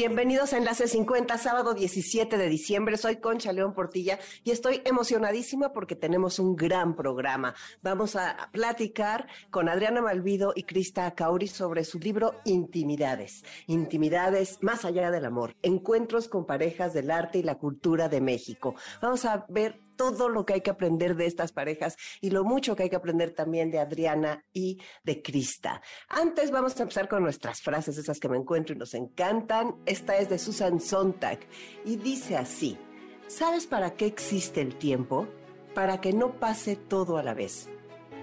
[0.00, 2.96] Bienvenidos a Enlace 50, sábado 17 de diciembre.
[2.96, 7.54] Soy Concha León Portilla y estoy emocionadísima porque tenemos un gran programa.
[7.82, 13.44] Vamos a platicar con Adriana Malvido y Krista Cauri sobre su libro Intimidades.
[13.66, 15.54] Intimidades más allá del amor.
[15.60, 18.76] Encuentros con parejas del arte y la cultura de México.
[19.02, 22.74] Vamos a ver todo lo que hay que aprender de estas parejas y lo mucho
[22.74, 25.82] que hay que aprender también de Adriana y de Krista.
[26.08, 29.76] Antes vamos a empezar con nuestras frases, esas que me encuentro y nos encantan.
[29.84, 31.40] Esta es de Susan Sontag
[31.84, 32.78] y dice así,
[33.26, 35.28] ¿sabes para qué existe el tiempo?
[35.74, 37.68] Para que no pase todo a la vez.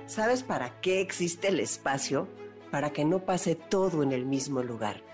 [0.07, 2.27] ¿Sabes para qué existe el espacio?
[2.71, 5.06] Para que no pase todo en el mismo lugar.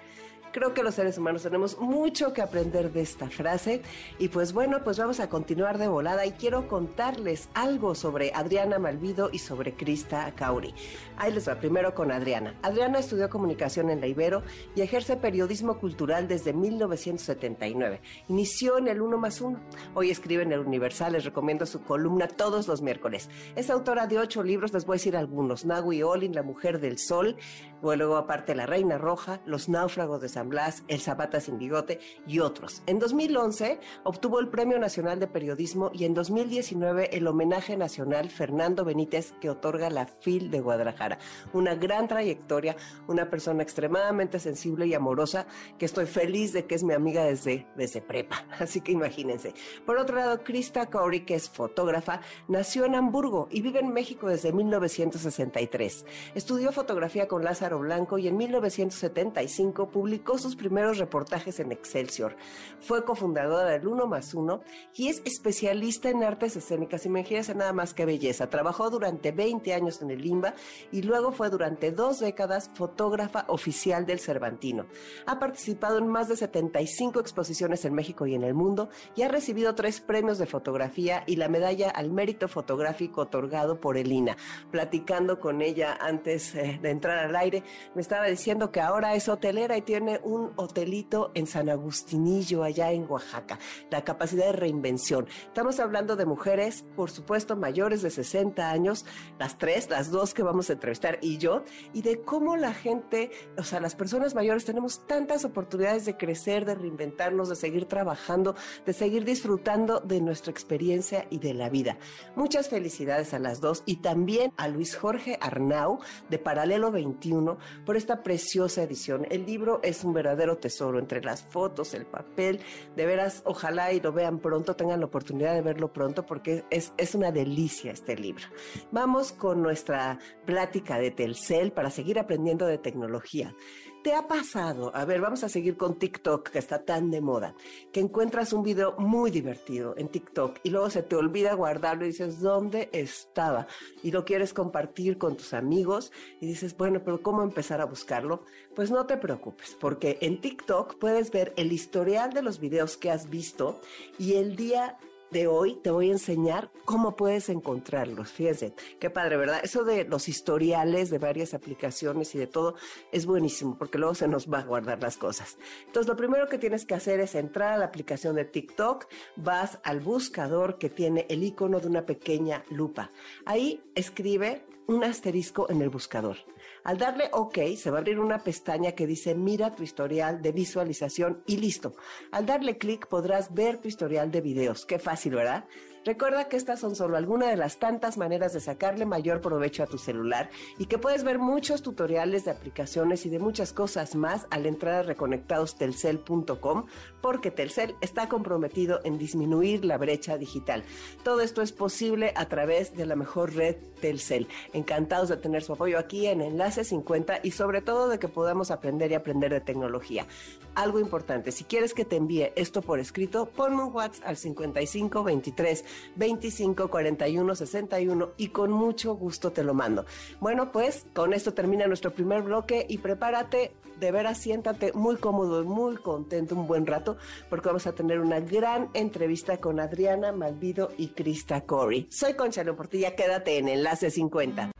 [0.54, 3.82] Creo que los seres humanos tenemos mucho que aprender de esta frase.
[4.20, 8.78] Y pues bueno, pues vamos a continuar de volada y quiero contarles algo sobre Adriana
[8.78, 10.76] Malvido y sobre Krista Cauri.
[11.18, 12.54] Ahí les va primero con Adriana.
[12.62, 14.44] Adriana estudió comunicación en la Ibero
[14.76, 18.00] y ejerce periodismo cultural desde 1979.
[18.28, 19.59] Inició en el 1 más 1.
[19.96, 23.28] Hoy escribe en el Universal, les recomiendo su columna todos los miércoles.
[23.56, 25.66] Es autora de ocho libros, les voy a decir algunos.
[25.66, 27.38] Nagui Olin, La Mujer del Sol,
[27.81, 32.39] luego aparte La Reina Roja, Los Náufragos de San Blas, El Zapata sin bigote y
[32.39, 32.83] otros.
[32.86, 38.85] En 2011 obtuvo el Premio Nacional de Periodismo y en 2019 el homenaje nacional Fernando
[38.85, 41.19] Benítez que otorga la FIL de Guadalajara.
[41.53, 42.75] Una gran trayectoria,
[43.08, 47.67] una persona extremadamente sensible y amorosa que estoy feliz de que es mi amiga desde,
[47.75, 48.45] desde prepa.
[48.59, 49.53] Así que imagínense.
[49.85, 54.28] Por otro lado, Krista Cowry, que es fotógrafa, nació en Hamburgo y vive en México
[54.28, 56.06] desde 1963.
[56.35, 62.35] Estudió fotografía con Lázaro Blanco y en 1975 publicó sus primeros reportajes en Excelsior.
[62.79, 64.61] Fue cofundadora del Uno más Uno
[64.95, 67.05] y es especialista en artes escénicas.
[67.05, 68.49] Imagínense nada más que belleza.
[68.49, 70.53] Trabajó durante 20 años en el Limba
[70.91, 74.85] y luego fue durante dos décadas fotógrafa oficial del Cervantino.
[75.25, 79.27] Ha participado en más de 75 exposiciones en México y en el mundo y ha
[79.27, 84.38] recibido tres premios de fotografía y la medalla al mérito fotográfico otorgado por el INA.
[84.71, 87.63] Platicando con ella antes eh, de entrar al aire,
[87.95, 92.91] me estaba diciendo que ahora es hotelera y tiene un hotelito en San Agustinillo, allá
[92.91, 93.59] en Oaxaca.
[93.89, 95.28] La capacidad de reinvención.
[95.47, 99.06] Estamos hablando de mujeres, por supuesto, mayores de 60 años,
[99.39, 101.63] las tres, las dos que vamos a entrevistar y yo,
[101.94, 106.66] y de cómo la gente, o sea, las personas mayores tenemos tantas oportunidades de crecer,
[106.66, 111.97] de reinventarnos, de seguir trabajando, de seguir disfrutando de nuestra experiencia y de la vida.
[112.35, 117.97] Muchas felicidades a las dos y también a Luis Jorge Arnau de Paralelo 21 por
[117.97, 119.28] esta preciosa edición.
[119.29, 122.59] El libro es un verdadero tesoro entre las fotos, el papel.
[122.96, 126.94] De veras, ojalá y lo vean pronto, tengan la oportunidad de verlo pronto porque es,
[126.97, 128.46] es una delicia este libro.
[128.91, 133.56] Vamos con nuestra plática de Telcel para seguir aprendiendo de tecnología.
[134.03, 134.91] ¿Te ha pasado?
[134.94, 137.56] A ver, vamos a seguir con TikTok, que está tan de moda,
[137.94, 142.09] que encuentras un video muy divertido en TikTok y luego se te olvida guardarlo y
[142.09, 143.66] dices, ¿dónde estaba?
[144.03, 146.12] Y lo quieres compartir con tus amigos
[146.42, 148.44] y dices, bueno, pero ¿cómo empezar a buscarlo?
[148.75, 153.09] Pues no te preocupes, porque en TikTok puedes ver el historial de los videos que
[153.09, 153.80] has visto
[154.19, 154.97] y el día
[155.33, 158.31] de hoy te voy a enseñar cómo puedes encontrarlos.
[158.31, 159.59] Fíjense, qué padre, ¿verdad?
[159.63, 162.75] Eso de los historiales de varias aplicaciones y de todo
[163.11, 165.57] es buenísimo porque luego se nos va a guardar las cosas.
[165.88, 169.79] Entonces, lo primero que tienes que hacer es entrar a la aplicación de TikTok, vas
[169.83, 173.09] al buscador que tiene el icono de una pequeña lupa.
[173.45, 176.38] Ahí escribe un asterisco en el buscador.
[176.83, 180.51] Al darle OK, se va a abrir una pestaña que dice Mira tu historial de
[180.51, 181.95] visualización y listo.
[182.31, 184.85] Al darle clic podrás ver tu historial de videos.
[184.85, 185.65] Qué fácil, ¿verdad?
[186.05, 189.88] Recuerda que estas son solo algunas de las tantas maneras de sacarle mayor provecho a
[189.88, 194.45] tu celular y que puedes ver muchos tutoriales de aplicaciones y de muchas cosas más
[194.50, 196.88] al entrar a reconectadostelcel.com
[197.21, 200.83] porque Telcel está comprometido en disminuir la brecha digital.
[201.23, 204.50] Todo esto es posible a través de la mejor red Telcel.
[204.73, 208.71] Encantados de tener su apoyo aquí en Enlace 50 y sobre todo de que podamos
[208.71, 210.27] aprender y aprender de tecnología.
[210.75, 215.23] Algo importante, si quieres que te envíe esto por escrito, ponme un WhatsApp al 55
[215.23, 215.85] 23
[216.16, 220.06] 25 41 61 y con mucho gusto te lo mando.
[220.40, 225.62] Bueno, pues con esto termina nuestro primer bloque y prepárate, de veras siéntate muy cómodo
[225.62, 227.18] y muy contento un buen rato
[227.50, 232.07] porque vamos a tener una gran entrevista con Adriana Malvido y Krista Corey.
[232.10, 234.72] Soy Concha León Portilla, quédate en Enlace 50.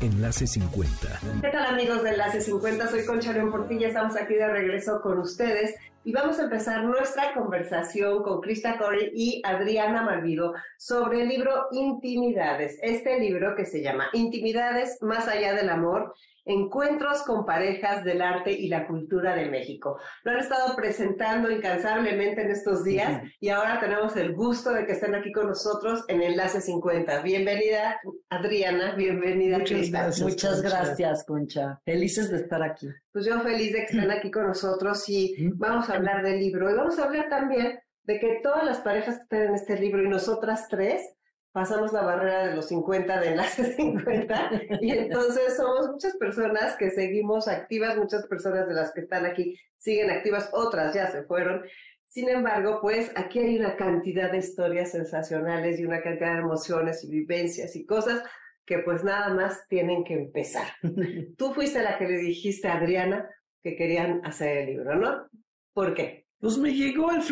[0.00, 1.20] Enlace 50.
[1.42, 2.88] ¿Qué tal amigos de Enlace 50?
[2.88, 5.74] Soy Concha León Portilla, estamos aquí de regreso con ustedes
[6.08, 11.66] y vamos a empezar nuestra conversación con Krista Corey y Adriana Malvido sobre el libro
[11.70, 12.78] Intimidades.
[12.80, 16.14] Este libro que se llama Intimidades más allá del amor
[16.48, 19.98] Encuentros con parejas del arte y la cultura de México.
[20.24, 24.92] Lo han estado presentando incansablemente en estos días y ahora tenemos el gusto de que
[24.92, 27.20] estén aquí con nosotros en Enlace 50.
[27.20, 28.00] Bienvenida,
[28.30, 31.82] Adriana, bienvenida, Muchas Gracias, Muchas gracias, Concha.
[31.84, 32.88] Felices de estar aquí.
[33.12, 36.70] Pues yo feliz de que estén aquí con nosotros y vamos a hablar del libro
[36.70, 40.02] y vamos a hablar también de que todas las parejas que están en este libro
[40.02, 41.14] y nosotras tres
[41.52, 44.50] pasamos la barrera de los 50, de enlace 50,
[44.80, 49.56] y entonces somos muchas personas que seguimos activas, muchas personas de las que están aquí
[49.76, 51.62] siguen activas, otras ya se fueron.
[52.04, 57.04] Sin embargo, pues aquí hay una cantidad de historias sensacionales y una cantidad de emociones
[57.04, 58.22] y vivencias y cosas
[58.64, 60.68] que pues nada más tienen que empezar.
[61.36, 63.28] Tú fuiste la que le dijiste a Adriana
[63.62, 65.28] que querían hacer el libro, ¿no?
[65.72, 66.26] ¿Por qué?
[66.38, 67.22] Pues me llegó el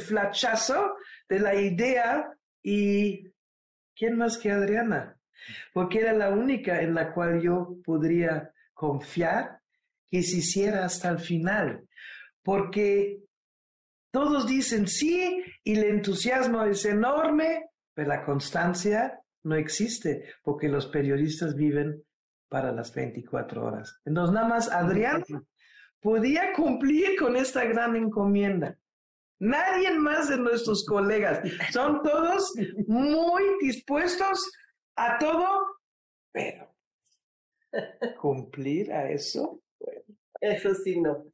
[0.00, 0.94] flachazo
[1.28, 2.35] de la idea
[2.68, 3.32] y
[3.94, 5.16] ¿quién más que Adriana?
[5.72, 9.60] Porque era la única en la cual yo podría confiar
[10.10, 11.86] que se hiciera hasta el final.
[12.42, 13.20] Porque
[14.10, 20.86] todos dicen sí y el entusiasmo es enorme, pero la constancia no existe porque los
[20.86, 22.02] periodistas viven
[22.48, 24.00] para las 24 horas.
[24.04, 25.24] Entonces, nada más Adriana
[26.00, 28.76] podía cumplir con esta gran encomienda.
[29.38, 31.40] Nadie más de nuestros colegas.
[31.72, 32.54] Son todos
[32.86, 34.50] muy dispuestos
[34.96, 35.46] a todo,
[36.32, 36.74] pero
[38.20, 39.60] cumplir a eso.
[40.40, 41.24] Eso sí, no.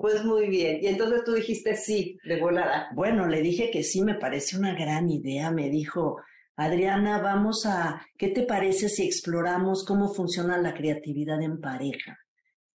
[0.00, 0.78] Pues muy bien.
[0.82, 2.90] Y entonces tú dijiste sí, de volada.
[2.94, 5.50] Bueno, le dije que sí, me parece una gran idea.
[5.50, 6.20] Me dijo,
[6.56, 12.18] Adriana, vamos a, ¿qué te parece si exploramos cómo funciona la creatividad en pareja?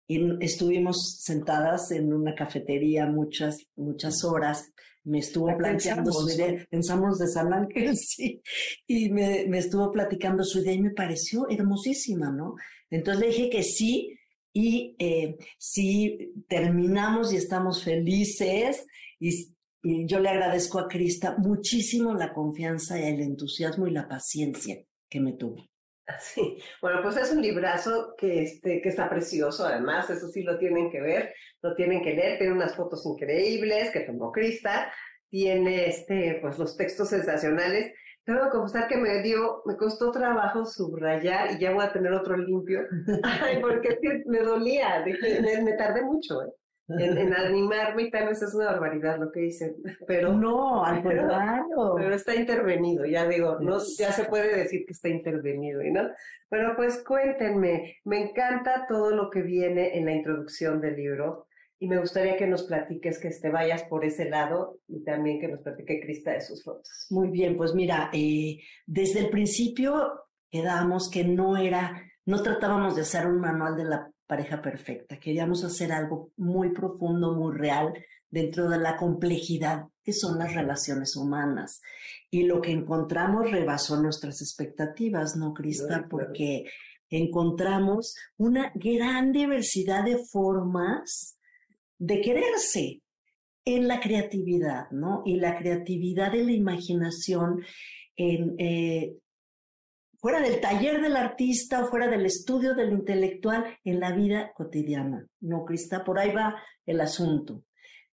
[0.07, 4.71] Y estuvimos sentadas en una cafetería muchas, muchas horas.
[5.05, 8.41] Me estuvo planteando su idea, pensamos de San Ángel, sí,
[8.87, 12.55] y me, me estuvo platicando su idea y me pareció hermosísima, ¿no?
[12.89, 14.17] Entonces le dije que sí,
[14.53, 18.85] y eh, si terminamos y estamos felices,
[19.19, 24.07] y, y, yo le agradezco a Crista muchísimo la confianza, y el entusiasmo y la
[24.07, 24.77] paciencia
[25.09, 25.67] que me tuvo.
[26.19, 30.57] Sí, bueno, pues es un librazo que, este, que está precioso, además, eso sí lo
[30.57, 34.91] tienen que ver, lo tienen que leer, tiene unas fotos increíbles que tomó Crista,
[35.29, 37.93] tiene este, pues los textos sensacionales.
[38.25, 42.13] Tengo que confesar que me dio, me costó trabajo subrayar y ya voy a tener
[42.13, 42.81] otro limpio,
[43.23, 43.97] Ay, porque
[44.27, 46.53] me dolía, me, me tardé mucho, ¿eh?
[46.87, 49.75] En, animarme y tal vez es una barbaridad lo que dicen,
[50.07, 51.93] pero no, al contrario.
[51.95, 56.09] Pero, está intervenido, ya digo, no, ya se puede decir que está intervenido, ¿no?
[56.49, 61.47] Pero pues cuéntenme, me encanta todo lo que viene en la introducción del libro
[61.79, 65.47] y me gustaría que nos platiques, que te vayas por ese lado y también que
[65.49, 67.07] nos platique Crista de sus fotos.
[67.09, 73.01] Muy bien, pues mira, eh, desde el principio quedamos que no era, no tratábamos de
[73.01, 75.19] hacer un manual de la pareja perfecta.
[75.19, 77.93] Queríamos hacer algo muy profundo, muy real,
[78.29, 81.81] dentro de la complejidad que son las relaciones humanas.
[82.31, 86.07] Y lo que encontramos rebasó nuestras expectativas, ¿no, Crista?
[86.09, 86.65] Porque
[87.09, 91.37] encontramos una gran diversidad de formas
[91.99, 93.01] de quererse
[93.65, 95.21] en la creatividad, ¿no?
[95.25, 97.61] Y la creatividad de la imaginación
[98.15, 99.15] en, eh,
[100.23, 105.27] fuera del taller del artista fuera del estudio del intelectual en la vida cotidiana.
[105.41, 107.65] No, Crista, por ahí va el asunto.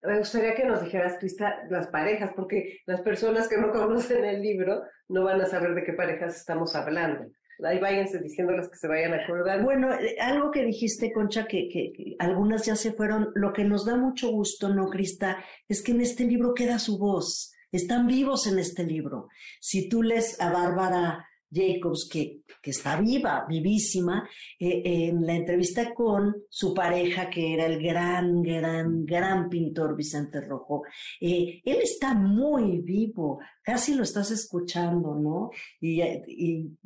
[0.01, 4.41] Me gustaría que nos dijeras, Crista, las parejas, porque las personas que no conocen el
[4.41, 7.27] libro no van a saber de qué parejas estamos hablando.
[7.63, 9.63] Ahí váyanse diciendo las que se vayan a acordar.
[9.63, 13.33] Bueno, eh, algo que dijiste, Concha, que, que, que, algunas ya se fueron.
[13.35, 15.45] Lo que nos da mucho gusto, ¿no, Crista?
[15.69, 17.53] Es que en este libro queda su voz.
[17.71, 19.29] Están vivos en este libro.
[19.61, 24.29] Si tú lees a Bárbara Jacobs, que, que está viva, vivísima,
[24.59, 30.41] eh, en la entrevista con su pareja, que era el gran, gran, gran pintor Vicente
[30.41, 30.83] Rojo,
[31.21, 35.51] eh, él está muy vivo, casi lo estás escuchando, ¿no?
[35.81, 36.79] Y, y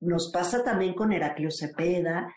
[0.00, 2.32] nos pasa también con Heraclio Cepeda,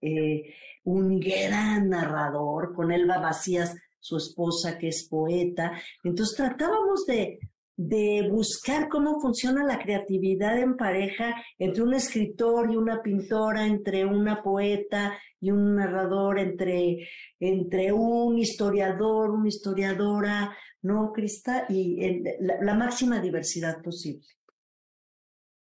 [0.00, 5.72] eh, un gran narrador, con Elba Vacías, su esposa, que es poeta.
[6.04, 7.40] Entonces tratábamos de
[7.78, 14.04] de buscar cómo funciona la creatividad en pareja entre un escritor y una pintora, entre
[14.04, 17.08] una poeta y un narrador, entre,
[17.38, 21.66] entre un historiador, una historiadora, ¿no, Crista?
[21.68, 24.26] Y la, máxima diversidad posible.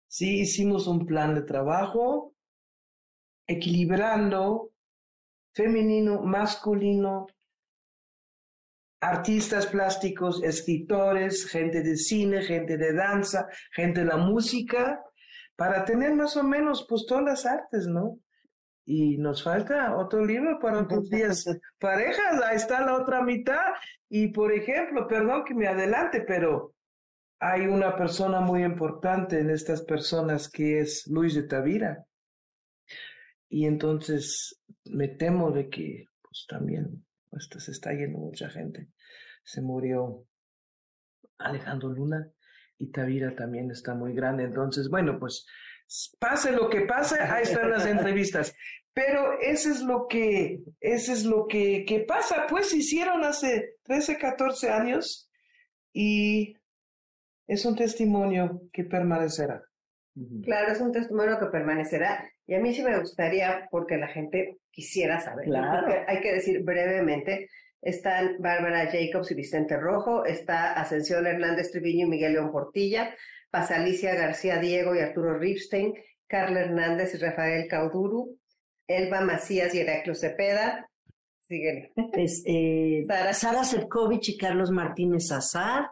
[0.08, 2.36] Sí, hicimos un plan de trabajo
[3.48, 4.74] equilibrando
[5.54, 7.26] femenino, masculino,
[9.06, 15.04] artistas plásticos, escritores, gente de cine, gente de danza, gente de la música,
[15.56, 18.20] para tener más o menos pues todas las artes, ¿no?
[18.86, 21.46] Y nos falta otro libro para otros días.
[21.80, 23.74] Parejas, ahí está la otra mitad.
[24.10, 26.74] Y por ejemplo, perdón que me adelante, pero
[27.40, 32.06] hay una persona muy importante en estas personas que es Luis de Tavira.
[33.50, 38.90] Y entonces me temo de que pues también pues, se está yendo mucha gente.
[39.46, 40.26] Se murió
[41.38, 42.30] Alejandro Luna
[42.78, 44.44] y Tavira también está muy grande.
[44.44, 45.46] Entonces, bueno, pues
[46.20, 48.54] pase lo que pase, ahí están las entrevistas.
[48.94, 52.48] Pero eso es lo que, eso es lo que, que pasa.
[52.50, 55.30] Pues hicieron hace 13, 14 años
[55.92, 56.56] y
[57.48, 59.62] es un testimonio que permanecerá.
[60.44, 62.30] Claro, es un testimonio que permanecerá.
[62.48, 65.46] Y a mí sí me gustaría, porque la gente quisiera saber.
[65.46, 65.88] Claro.
[66.08, 67.50] Hay que decir brevemente,
[67.86, 73.16] están Bárbara Jacobs y Vicente Rojo, está Ascensión Hernández Triviño y Miguel León Portilla,
[73.52, 75.94] pasa Alicia García Diego y Arturo Ripstein,
[76.28, 78.40] Carla Hernández y Rafael Cauduru,
[78.88, 80.90] Elba Macías y Heraclio Cepeda.
[81.42, 81.92] Siguen.
[82.18, 83.34] Eh, Sara.
[83.34, 83.62] Sara
[84.20, 85.92] y Carlos Martínez Azar,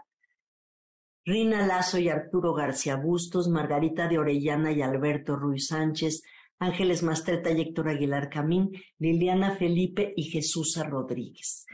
[1.25, 6.23] Rina Lazo y Arturo García Bustos, Margarita de Orellana y Alberto Ruiz Sánchez,
[6.59, 11.65] Ángeles Mastreta y Héctor Aguilar Camín, Liliana Felipe y Jesús Rodríguez.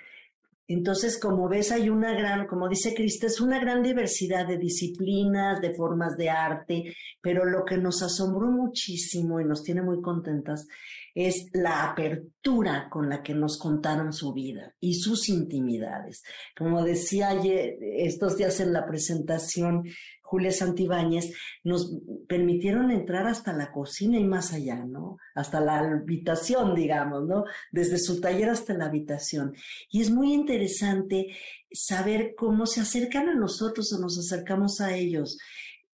[0.69, 5.59] Entonces, como ves, hay una gran, como dice Cristo, es una gran diversidad de disciplinas,
[5.61, 10.67] de formas de arte, pero lo que nos asombró muchísimo y nos tiene muy contentas
[11.15, 16.21] es la apertura con la que nos contaron su vida y sus intimidades.
[16.55, 19.85] Como decía ayer, estos días en la presentación,
[20.29, 21.33] Julia Santibáñez,
[21.63, 21.91] nos
[22.27, 25.17] permitieron entrar hasta la cocina y más allá, ¿no?
[25.33, 27.45] Hasta la habitación, digamos, ¿no?
[27.71, 29.55] Desde su taller hasta la habitación.
[29.89, 31.35] Y es muy interesante
[31.71, 35.39] saber cómo se acercan a nosotros o nos acercamos a ellos.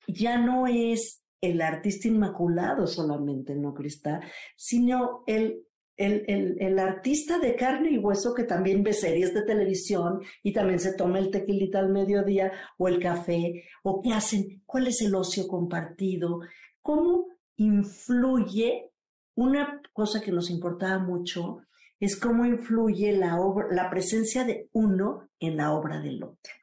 [0.06, 4.20] Ya no es el artista inmaculado solamente, ¿no, Crista?
[4.58, 5.66] Sino el
[5.98, 10.80] el, el, artista de carne y hueso que también ve series de televisión y también
[10.80, 15.16] se toma el tequilita al mediodía o el café, o qué hacen, cuál es el
[15.16, 16.42] ocio compartido,
[16.82, 18.92] cómo influye,
[19.36, 21.62] una cosa que nos importaba mucho
[22.00, 26.54] es cómo influye la, obra, la presencia de uno en la obra del otro,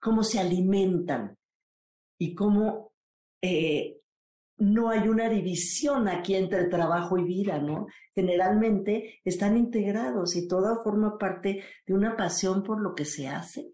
[0.00, 1.36] cómo se alimentan
[2.18, 2.92] y cómo
[3.42, 4.00] eh,
[4.56, 7.86] no hay una división aquí entre trabajo y vida, ¿no?
[8.14, 13.72] Generalmente están integrados y toda forma parte de una pasión por lo que se hace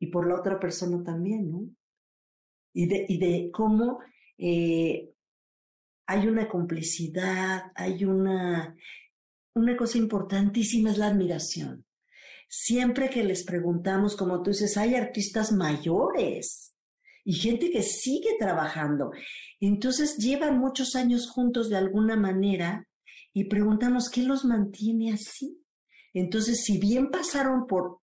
[0.00, 1.60] y por la otra persona también, ¿no?
[2.72, 4.00] Y de, y de cómo
[4.36, 5.10] eh,
[6.06, 8.74] hay una complicidad, hay una,
[9.54, 11.84] una cosa importantísima, es la admiración.
[12.48, 16.74] Siempre que les preguntamos, como tú dices, hay artistas mayores,
[17.24, 19.10] y gente que sigue trabajando.
[19.60, 22.86] Entonces llevan muchos años juntos de alguna manera
[23.32, 25.62] y preguntamos qué los mantiene así.
[26.14, 28.00] Entonces, si bien pasaron por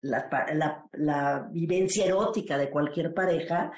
[0.00, 3.72] la, vivencia erótica de cualquier pareja,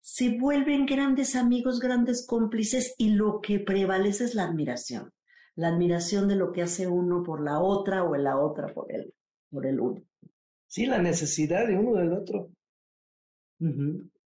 [0.00, 5.12] se vuelven grandes amigos, grandes cómplices y lo que prevalece es la admiración.
[5.54, 9.12] La admiración de lo que hace uno por la otra o la otra por él,
[9.50, 10.02] por el uno.
[10.66, 12.50] Sí, la necesidad de uno del otro.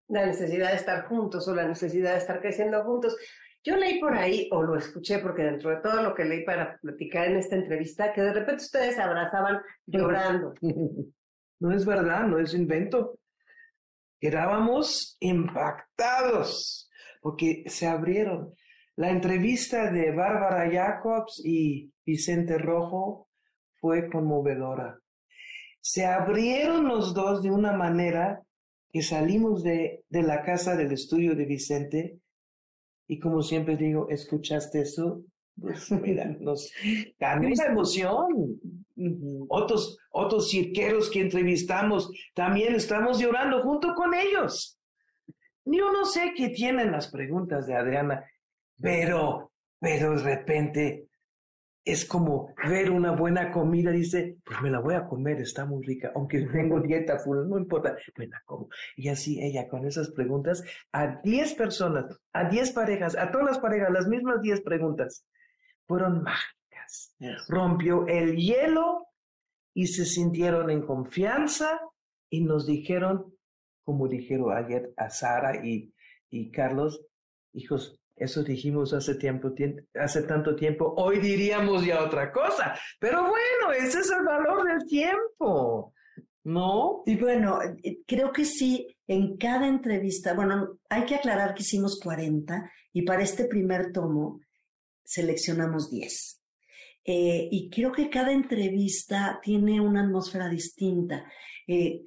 [0.07, 3.15] La necesidad de estar juntos o la necesidad de estar creciendo juntos.
[3.63, 6.77] Yo leí por ahí, o lo escuché, porque dentro de todo lo que leí para
[6.77, 10.53] platicar en esta entrevista, que de repente ustedes se abrazaban llorando.
[11.57, 13.17] No es verdad, no es invento.
[14.19, 18.53] Quedábamos impactados porque se abrieron.
[18.97, 23.29] La entrevista de Bárbara Jacobs y Vicente Rojo
[23.79, 24.99] fue conmovedora.
[25.81, 28.41] Se abrieron los dos de una manera
[28.95, 32.17] que salimos de, de la casa del estudio de Vicente
[33.09, 35.21] y como siempre digo, ¿escuchaste eso?
[35.59, 36.71] Pues mira, nos
[37.19, 38.57] cambió esa emoción.
[39.49, 44.79] Otros, otros cirqueros que entrevistamos también estamos llorando junto con ellos.
[45.65, 48.23] Yo no sé qué tienen las preguntas de Adriana,
[48.79, 51.09] pero, pero de repente
[51.85, 55.85] es como ver una buena comida, dice, pues me la voy a comer, está muy
[55.85, 58.67] rica, aunque tengo dieta full, no importa, me la como.
[58.97, 63.59] Y así ella con esas preguntas a 10 personas, a 10 parejas, a todas las
[63.59, 65.27] parejas, las mismas 10 preguntas,
[65.87, 67.15] fueron mágicas.
[67.47, 69.07] Rompió el hielo
[69.75, 71.79] y se sintieron en confianza
[72.31, 73.35] y nos dijeron,
[73.83, 75.93] como dijeron ayer a Sara y,
[76.31, 77.05] y Carlos,
[77.53, 79.53] hijos, eso dijimos hace tiempo,
[79.93, 80.93] hace tanto tiempo.
[80.97, 82.77] Hoy diríamos ya otra cosa.
[82.99, 85.93] Pero bueno, ese es el valor del tiempo.
[86.45, 87.01] ¿No?
[87.07, 91.99] Y bueno, eh, creo que sí, en cada entrevista, bueno, hay que aclarar que hicimos
[91.99, 94.41] 40 y para este primer tomo
[95.03, 96.41] seleccionamos 10.
[97.03, 101.25] Eh, y creo que cada entrevista tiene una atmósfera distinta.
[101.67, 102.03] Eh,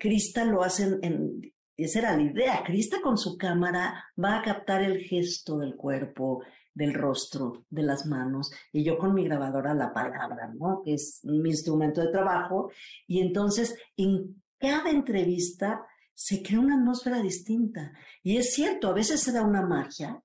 [0.47, 1.53] lo hace en,
[1.85, 2.63] esa era la idea.
[2.65, 6.43] Crista con su cámara va a captar el gesto del cuerpo,
[6.75, 10.83] del rostro, de las manos, y yo con mi grabadora la palabra, ¿no?
[10.85, 12.71] Que es mi instrumento de trabajo.
[13.07, 17.93] Y entonces, en cada entrevista se crea una atmósfera distinta.
[18.23, 20.21] Y es cierto, a veces se da una magia,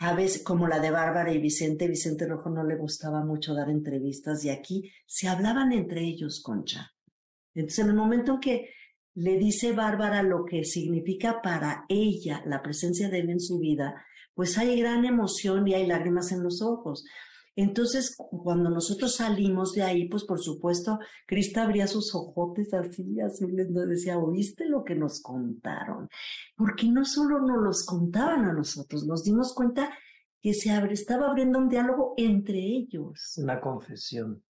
[0.00, 3.70] a veces como la de Bárbara y Vicente, Vicente Rojo no le gustaba mucho dar
[3.70, 6.92] entrevistas y aquí se hablaban entre ellos, Concha.
[7.54, 8.70] Entonces, en el momento en que
[9.20, 14.02] le dice Bárbara lo que significa para ella la presencia de él en su vida,
[14.32, 17.04] pues hay gran emoción y hay lágrimas en los ojos.
[17.54, 23.44] Entonces, cuando nosotros salimos de ahí, pues por supuesto, Crista abría sus ojotes así, así,
[23.46, 26.08] nos decía, ¿oíste lo que nos contaron?
[26.56, 29.90] Porque no solo nos los contaban a nosotros, nos dimos cuenta
[30.40, 33.34] que se estaba abriendo un diálogo entre ellos.
[33.36, 34.42] Una confesión.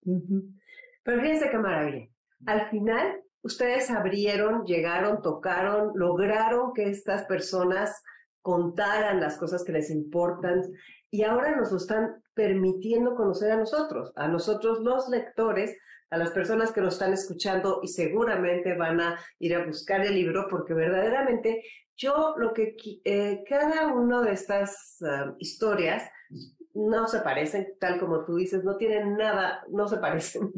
[1.03, 2.09] Pero fíjense qué maravilla.
[2.47, 8.03] Al final, ustedes abrieron, llegaron, tocaron, lograron que estas personas
[8.43, 10.63] contaran las cosas que les importan
[11.11, 15.77] y ahora nos lo están permitiendo conocer a nosotros, a nosotros los lectores,
[16.11, 20.15] a las personas que nos están escuchando y seguramente van a ir a buscar el
[20.15, 21.63] libro porque verdaderamente
[21.97, 26.11] yo lo que eh, cada una de estas ah, historias
[26.73, 30.53] no se parecen, tal como tú dices, no tienen nada, no se parecen.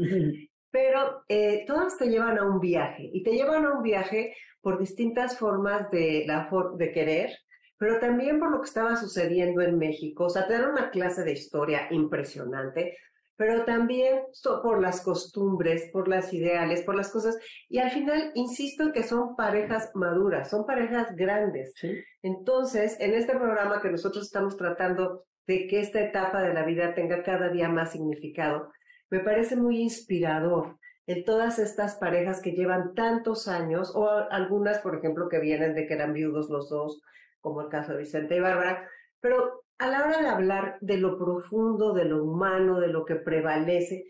[0.72, 4.78] Pero eh, todas te llevan a un viaje y te llevan a un viaje por
[4.78, 7.30] distintas formas de, la de querer,
[7.76, 10.24] pero también por lo que estaba sucediendo en México.
[10.24, 12.96] O sea, te dan una clase de historia impresionante,
[13.36, 14.22] pero también
[14.62, 17.36] por las costumbres, por las ideales, por las cosas.
[17.68, 21.74] Y al final, insisto en que son parejas maduras, son parejas grandes.
[22.22, 26.94] Entonces, en este programa que nosotros estamos tratando de que esta etapa de la vida
[26.94, 28.70] tenga cada día más significado,
[29.12, 34.96] me parece muy inspirador en todas estas parejas que llevan tantos años, o algunas, por
[34.96, 37.02] ejemplo, que vienen de que eran viudos los dos,
[37.42, 38.88] como el caso de Vicente y Bárbara,
[39.20, 43.16] pero a la hora de hablar de lo profundo, de lo humano, de lo que
[43.16, 44.06] prevalece,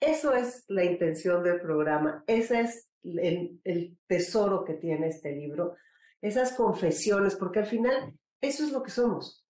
[0.00, 5.76] eso es la intención del programa, ese es el, el tesoro que tiene este libro,
[6.22, 9.45] esas confesiones, porque al final eso es lo que somos,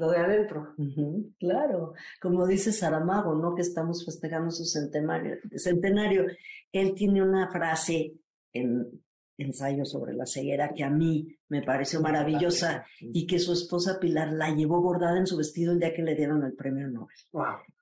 [0.00, 0.74] lo de adentro.
[1.38, 3.54] claro, como dice Saramago, ¿no?
[3.54, 6.24] Que estamos festejando su centenario, centenario.
[6.72, 8.14] Él tiene una frase
[8.52, 9.02] en
[9.36, 14.32] ensayo sobre la ceguera que a mí me pareció maravillosa y que su esposa Pilar
[14.32, 17.16] la llevó bordada en su vestido el día que le dieron el premio Nobel.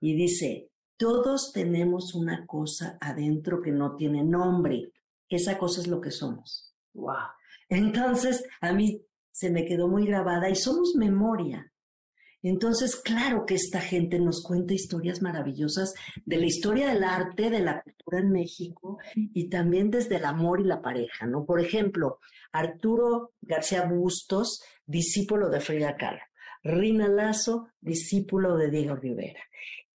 [0.01, 4.93] Y dice, todos tenemos una cosa adentro que no tiene nombre.
[5.29, 6.75] Esa cosa es lo que somos.
[6.95, 7.29] Wow.
[7.69, 11.71] Entonces, a mí se me quedó muy grabada y somos memoria.
[12.43, 17.61] Entonces, claro que esta gente nos cuenta historias maravillosas de la historia del arte, de
[17.61, 21.45] la cultura en México y también desde el amor y la pareja, ¿no?
[21.45, 22.21] Por ejemplo,
[22.53, 26.21] Arturo García Bustos, discípulo de Frida Kahlo.
[26.63, 29.41] Rina Lazo, discípulo de Diego Rivera.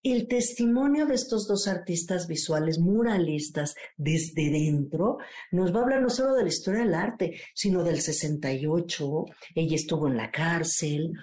[0.01, 5.17] El testimonio de estos dos artistas visuales muralistas desde dentro
[5.51, 9.25] nos va a hablar no solo de la historia del arte, sino del 68.
[9.55, 11.13] Ella estuvo en la cárcel,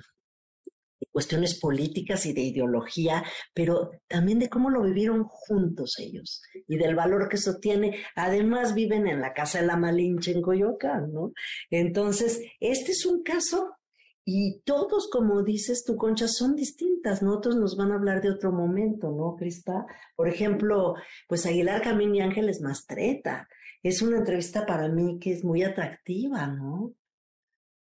[1.10, 6.94] cuestiones políticas y de ideología, pero también de cómo lo vivieron juntos ellos y del
[6.94, 7.98] valor que eso tiene.
[8.14, 11.32] Además viven en la casa de la Malinche en Coyoacán, ¿no?
[11.70, 13.76] Entonces, este es un caso
[14.24, 17.34] y todos, como dices tú, Concha, son distintas, ¿no?
[17.34, 19.86] Otros nos van a hablar de otro momento, ¿no, Crista?
[20.14, 20.94] Por ejemplo,
[21.26, 23.48] pues Aguilar Camín y Ángeles Mastreta.
[23.82, 26.94] Es una entrevista para mí que es muy atractiva, ¿no?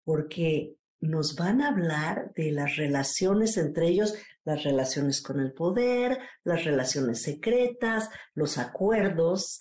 [0.05, 6.19] Porque nos van a hablar de las relaciones entre ellos, las relaciones con el poder,
[6.43, 9.61] las relaciones secretas, los acuerdos.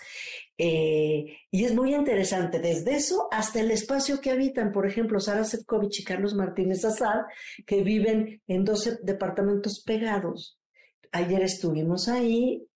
[0.58, 4.72] Eh, y es muy interesante desde eso hasta el espacio que habitan.
[4.72, 7.22] Por ejemplo, Sara Sefcovic y Carlos Martínez Azad,
[7.66, 10.60] que viven en 12 departamentos pegados.
[11.12, 12.68] ayer estuvimos ahí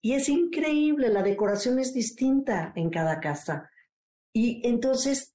[0.00, 3.70] y es increíble, la decoración es distinta en cada casa.
[4.32, 5.33] Y entonces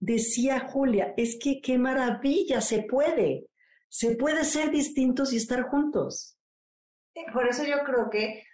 [0.00, 3.46] decía Julia, es que qué maravilla, se puede,
[3.88, 6.38] se puede ser distintos y estar juntos.
[7.32, 8.44] Por eso yo creo que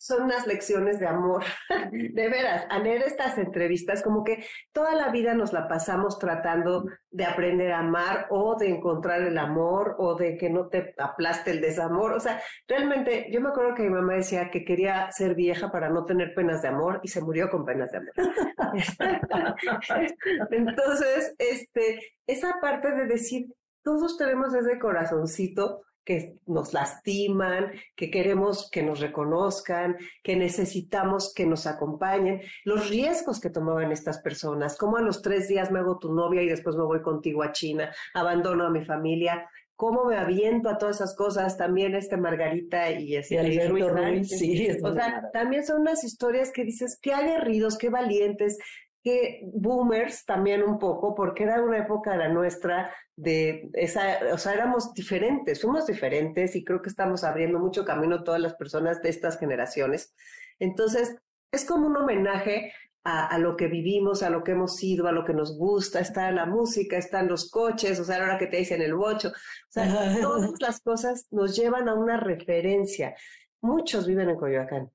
[0.00, 1.44] son unas lecciones de amor.
[1.92, 6.86] De veras, al leer estas entrevistas, como que toda la vida nos la pasamos tratando
[7.10, 11.50] de aprender a amar o de encontrar el amor o de que no te aplaste
[11.50, 12.12] el desamor.
[12.12, 15.90] O sea, realmente yo me acuerdo que mi mamá decía que quería ser vieja para
[15.90, 18.14] no tener penas de amor y se murió con penas de amor.
[20.50, 23.48] Entonces, este, esa parte de decir,
[23.82, 31.46] todos tenemos ese corazoncito que nos lastiman, que queremos que nos reconozcan, que necesitamos que
[31.46, 36.00] nos acompañen, los riesgos que tomaban estas personas, como a los tres días me hago
[36.00, 40.16] tu novia y después me voy contigo a China, abandono a mi familia, cómo me
[40.16, 45.64] aviento a todas esas cosas, también este Margarita y este Ruiz, sí, o sea, también
[45.64, 48.58] son unas historias que dices, qué aguerridos, qué valientes,
[49.02, 54.54] que boomers también un poco, porque era una época la nuestra de esa, o sea,
[54.54, 59.08] éramos diferentes, somos diferentes y creo que estamos abriendo mucho camino todas las personas de
[59.08, 60.14] estas generaciones.
[60.58, 61.16] Entonces,
[61.50, 65.24] es como un homenaje a, lo que vivimos, a lo que hemos sido, a lo
[65.24, 68.82] que nos gusta, está la música, están los coches, o sea, ahora que te dicen
[68.82, 69.84] el bocho, o sea,
[70.20, 73.14] todas las cosas nos llevan a una referencia.
[73.62, 74.90] Muchos viven en Coyoacán.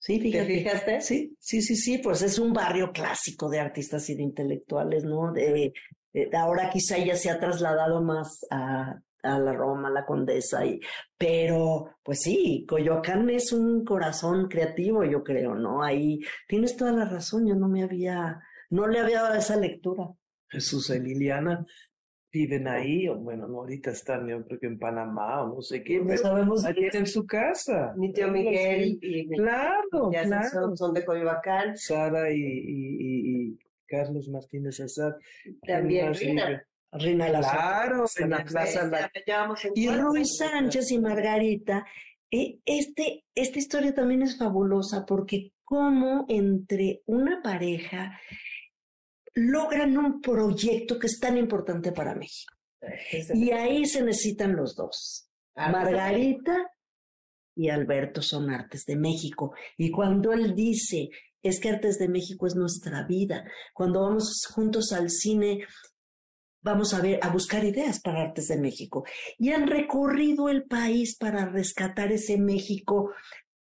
[0.00, 0.46] Sí, fíjate.
[0.46, 1.00] ¿Te fijaste?
[1.02, 5.30] Sí, sí, sí, sí, pues es un barrio clásico de artistas y de intelectuales, ¿no?
[5.30, 5.72] De,
[6.32, 10.80] ahora quizá ya se ha trasladado más a, a la Roma, a la Condesa, y,
[11.18, 15.82] pero pues sí, Coyoacán es un corazón creativo, yo creo, ¿no?
[15.82, 20.08] Ahí tienes toda la razón, yo no me había, no le había dado esa lectura.
[20.48, 21.64] Jesús Emiliana,
[22.32, 25.82] viven ahí, o bueno, no, ahorita están, yo creo que en Panamá o no sé
[25.82, 27.92] qué, no sabemos allí en su casa.
[27.96, 30.76] Mi tío Miguel y claro, ya claro.
[30.76, 31.76] Son, de Coyoacán.
[31.76, 35.14] Sara y, y, y, Carlos Martínez Azad.
[35.66, 36.64] También Rina.
[36.92, 38.90] Rina la Claro, en la plaza.
[39.74, 41.86] Y Ruiz Sánchez y Margarita.
[42.30, 48.18] Eh, este, esta historia también es fabulosa porque como entre una pareja
[49.34, 52.54] logran un proyecto que es tan importante para México.
[53.34, 55.28] Y ahí se necesitan los dos.
[55.54, 56.70] Margarita
[57.54, 59.52] y Alberto son Artes de México.
[59.76, 61.10] Y cuando él dice,
[61.42, 65.66] es que Artes de México es nuestra vida, cuando vamos juntos al cine,
[66.62, 69.04] vamos a ver, a buscar ideas para Artes de México.
[69.38, 73.12] Y han recorrido el país para rescatar ese México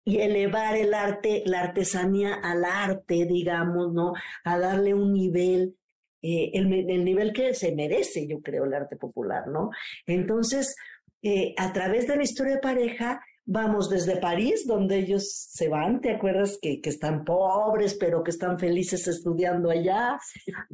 [0.05, 4.13] y elevar el arte, la artesanía al arte, digamos, ¿no?
[4.43, 5.75] A darle un nivel,
[6.21, 6.69] eh, el,
[7.03, 9.71] nivel que se merece, yo creo, el arte popular, ¿no?
[10.05, 10.75] Entonces,
[11.23, 16.01] eh, a través de la historia de pareja, vamos desde París, donde ellos se van,
[16.01, 16.59] ¿te acuerdas?
[16.61, 20.19] Que, que están pobres, pero que están felices estudiando allá,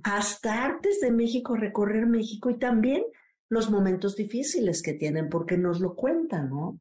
[0.03, 3.03] hasta Artes de México, recorrer México y también
[3.47, 6.79] los momentos difíciles que tienen, porque nos lo cuentan, ¿no?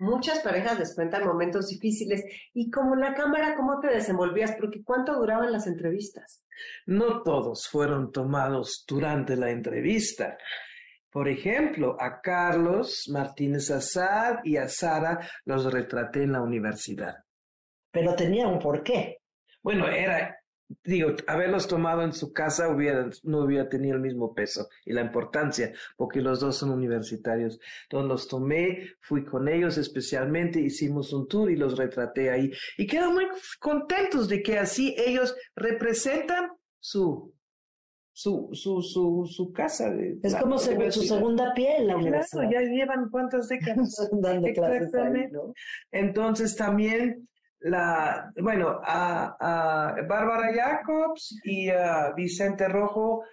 [0.00, 2.24] Muchas parejas les cuentan momentos difíciles.
[2.54, 4.56] Y como la cámara, ¿cómo te desenvolvías?
[4.58, 6.42] Porque ¿cuánto duraban las entrevistas?
[6.86, 10.38] No todos fueron tomados durante la entrevista.
[11.10, 17.16] Por ejemplo, a Carlos Martínez Azad y a Sara los retraté en la universidad.
[17.90, 19.18] Pero tenía un porqué.
[19.62, 20.39] Bueno, era
[20.84, 25.02] digo, haberlos tomado en su casa hubiera, no hubiera tenido el mismo peso y la
[25.02, 27.58] importancia, porque los dos son universitarios.
[27.84, 32.50] Entonces los tomé, fui con ellos especialmente, hicimos un tour y los retraté ahí.
[32.78, 33.26] Y quedan muy
[33.58, 37.34] contentos de que así ellos representan su
[38.12, 39.94] su, su, su, su casa.
[40.22, 42.50] es como su segunda piel la universidad.
[42.50, 44.90] ya llevan cuántas décadas dando clases
[45.90, 47.26] Entonces también
[47.60, 53.24] la, bueno, a, a Bárbara Jacobs y a Vicente Rojo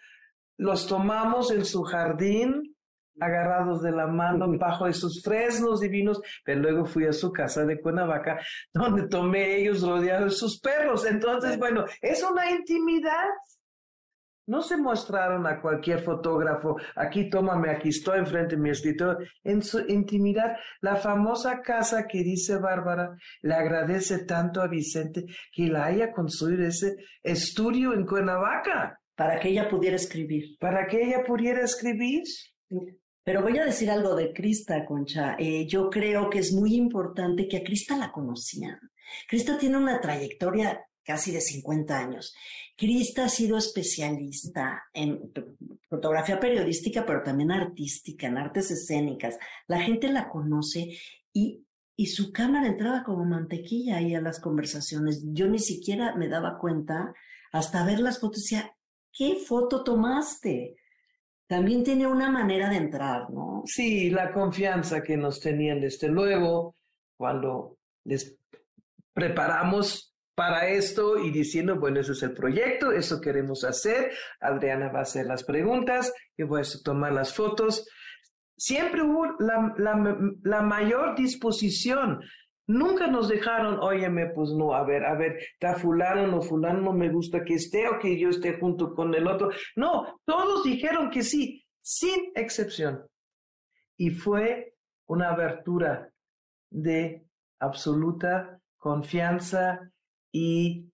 [0.57, 2.75] los tomamos en su jardín,
[3.19, 7.79] agarrados de la mano bajo esos fresnos divinos, pero luego fui a su casa de
[7.79, 8.39] Cuernavaca,
[8.73, 11.05] donde tomé ellos rodeados de sus perros.
[11.05, 13.27] Entonces, bueno, es una intimidad
[14.47, 19.27] no se mostraron a cualquier fotógrafo, aquí tómame, aquí estoy enfrente de mi escritorio.
[19.43, 25.67] En su intimidad, la famosa casa que dice Bárbara, le agradece tanto a Vicente que
[25.67, 28.99] la haya construido ese estudio en Cuernavaca.
[29.15, 30.57] Para que ella pudiera escribir.
[30.59, 32.21] Para que ella pudiera escribir.
[33.23, 35.35] Pero voy a decir algo de Crista, Concha.
[35.39, 38.79] Eh, yo creo que es muy importante que a Crista la conocían.
[39.27, 42.35] Crista tiene una trayectoria casi de 50 años.
[42.75, 45.31] Crista ha sido especialista en
[45.89, 49.39] fotografía periodística, pero también artística, en artes escénicas.
[49.67, 50.97] La gente la conoce
[51.31, 51.65] y,
[51.95, 55.23] y su cámara entraba como mantequilla ahí a las conversaciones.
[55.31, 57.13] Yo ni siquiera me daba cuenta
[57.53, 58.75] hasta ver las fotos decía,
[59.13, 60.75] ¿qué foto tomaste?
[61.47, 63.63] También tiene una manera de entrar, ¿no?
[63.65, 66.75] Sí, la confianza que nos tenían desde luego
[67.15, 68.37] cuando les
[69.13, 74.99] preparamos para esto y diciendo, bueno, ese es el proyecto, eso queremos hacer, Adriana va
[74.99, 77.89] a hacer las preguntas, yo voy a tomar las fotos.
[78.55, 79.73] Siempre hubo la,
[80.43, 82.21] la, mayor disposición.
[82.67, 86.93] Nunca nos dejaron, óyeme, pues no, a ver, a ver, está fulano o fulano no
[86.93, 89.49] me gusta que esté o que yo esté junto con el otro.
[89.75, 93.07] No, todos dijeron que sí, sin excepción.
[93.97, 94.75] Y fue
[95.07, 96.11] una abertura
[96.69, 97.25] de
[97.59, 99.91] absoluta confianza
[100.31, 100.91] y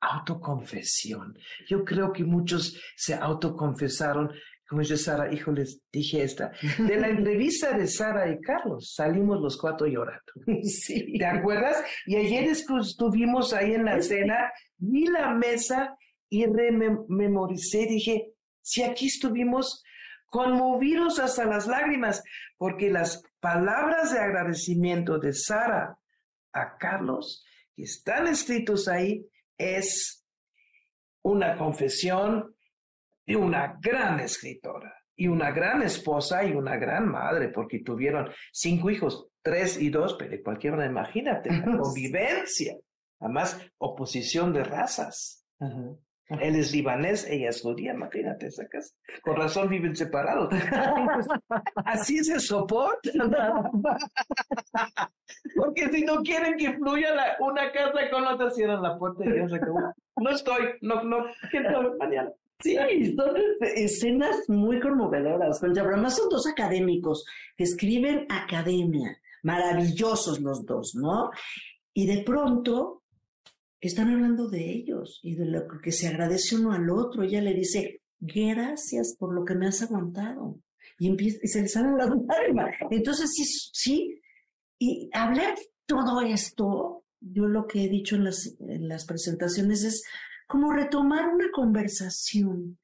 [0.00, 1.36] autoconfesión.
[1.68, 4.32] Yo creo que muchos se autoconfesaron,
[4.68, 6.52] como dice Sara, hijo, les dije esta.
[6.78, 10.32] De la entrevista de Sara y Carlos, salimos los cuatro llorando.
[10.62, 11.18] Sí.
[11.18, 11.82] ¿Te acuerdas?
[12.06, 15.96] Y ayer estuvimos ahí en la cena, vi la mesa
[16.28, 19.82] y rememoricé, dije, si aquí estuvimos
[20.26, 22.22] conmovidos hasta las lágrimas,
[22.56, 25.98] porque las palabras de agradecimiento de Sara
[26.52, 27.44] a Carlos
[27.80, 30.26] que están escritos ahí es
[31.22, 32.54] una confesión
[33.26, 38.90] de una gran escritora y una gran esposa y una gran madre, porque tuvieron cinco
[38.90, 42.76] hijos, tres y dos, pero cualquiera, imagínate, la convivencia,
[43.18, 45.46] además oposición de razas.
[46.38, 48.94] Él es libanés, ella es judía, imagínate esa casa.
[49.22, 50.48] Con razón viven separados.
[51.84, 53.10] Así se soporta.
[55.56, 59.36] Porque si no quieren que fluya la, una casa con otra, cierran la puerta y
[59.36, 59.92] ya se acabó.
[60.18, 62.30] No estoy, no, no, ¿quién sabe mañana?
[62.60, 62.76] Sí,
[63.16, 65.62] son escenas muy conmovedoras.
[65.62, 67.24] Además son dos académicos
[67.56, 71.30] que escriben academia, maravillosos los dos, ¿no?
[71.94, 72.99] Y de pronto
[73.88, 77.22] están hablando de ellos y de lo que se agradece uno al otro.
[77.22, 80.60] Ella le dice, gracias por lo que me has aguantado.
[80.98, 82.74] Y, empieza, y se le salen las lágrimas.
[82.90, 84.20] Entonces, sí, sí.
[84.78, 85.54] Y hablar
[85.86, 90.04] todo esto, yo lo que he dicho en las, en las presentaciones es
[90.46, 92.78] como retomar una conversación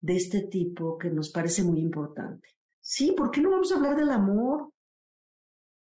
[0.00, 2.48] de este tipo que nos parece muy importante.
[2.80, 4.72] Sí, ¿por qué no vamos a hablar del amor?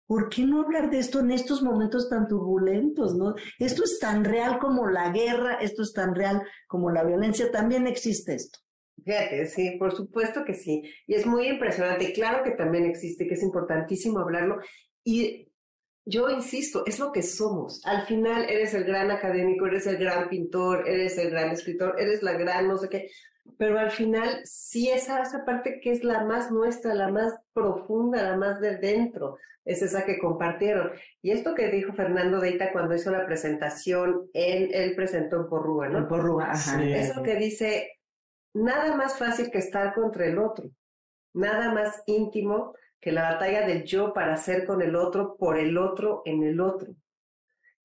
[0.07, 3.15] ¿Por qué no hablar de esto en estos momentos tan turbulentos?
[3.59, 7.85] Esto es tan real como la guerra, esto es tan real como la violencia, también
[7.85, 8.59] existe esto.
[9.03, 10.81] Fíjate, sí, por supuesto que sí.
[11.05, 12.11] Y es muy impresionante.
[12.13, 14.57] Claro que también existe, que es importantísimo hablarlo.
[15.03, 15.51] Y
[16.03, 17.85] yo insisto, es lo que somos.
[17.85, 22.23] Al final eres el gran académico, eres el gran pintor, eres el gran escritor, eres
[22.23, 23.09] la gran no sé qué.
[23.57, 28.23] Pero al final sí esa, esa parte que es la más nuestra, la más profunda,
[28.23, 30.91] la más de dentro es esa que compartieron.
[31.21, 35.89] Y esto que dijo Fernando Deita cuando hizo la presentación, él, él presentó en Porrúa,
[35.89, 35.99] ¿no?
[35.99, 36.81] En Porrúa, ajá.
[36.83, 37.99] Eso que dice,
[38.53, 40.69] nada más fácil que estar contra el otro,
[41.33, 45.77] nada más íntimo que la batalla del yo para ser con el otro, por el
[45.77, 46.93] otro, en el otro.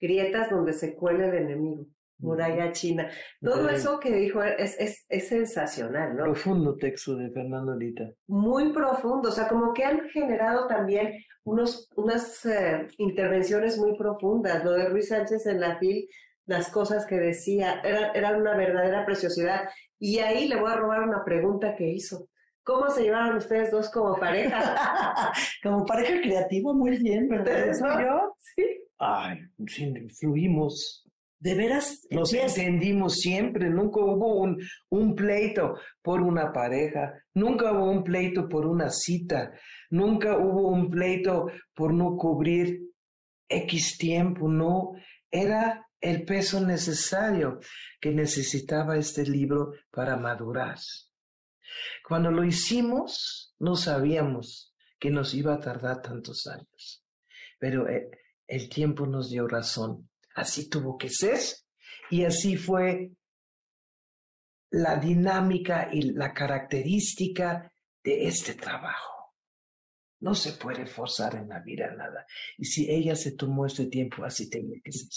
[0.01, 1.87] Grietas donde se cuela el enemigo
[2.23, 3.11] muralla china.
[3.41, 6.25] Todo eso que dijo es, es, es, sensacional, ¿no?
[6.25, 8.05] Profundo texto de Fernando Lita.
[8.29, 11.13] Muy profundo, o sea, como que han generado también
[11.45, 14.65] unos, unas eh, intervenciones muy profundas.
[14.65, 16.09] Lo de Ruiz Sánchez en la FIL,
[16.47, 19.69] las cosas que decía, eran era una verdadera preciosidad.
[19.99, 22.29] Y ahí le voy a robar una pregunta que hizo.
[22.65, 25.33] ¿Cómo se llevaron ustedes dos como pareja?
[25.63, 27.75] como pareja creativa, muy bien, ¿verdad?
[27.75, 28.37] ¿Soy yo?
[28.39, 28.65] Sí.
[28.99, 31.03] Ay, sí, fluimos
[31.43, 37.91] de veras nos entendimos siempre, nunca hubo un, un, pleito por una pareja, nunca hubo
[37.91, 39.53] un pleito por una cita,
[39.91, 42.83] nunca hubo un pleito por no cubrir
[43.49, 44.93] X tiempo, no,
[45.33, 47.59] era el peso necesario
[48.01, 50.79] que necesitaba este libro para madurar.
[52.07, 57.05] Cuando lo hicimos, no sabíamos que nos iba a tardar tantos años,
[57.59, 58.09] pero eh,
[58.47, 61.39] el tiempo nos dio razón así tuvo que ser.
[62.11, 63.13] Y así fue
[64.71, 69.35] la dinámica y la característica de este trabajo.
[70.21, 72.27] No se puede forzar en la vida nada.
[72.57, 75.09] Y si ella se tomó este tiempo, así tenía que ser.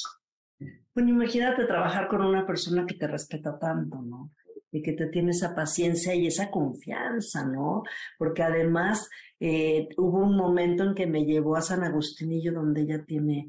[0.93, 4.31] Bueno, imagínate trabajar con una persona que te respeta tanto, ¿no?
[4.71, 7.83] Y que te tiene esa paciencia y esa confianza, ¿no?
[8.17, 9.07] Porque además
[9.39, 13.47] eh, hubo un momento en que me llevó a San Agustinillo, donde ella tiene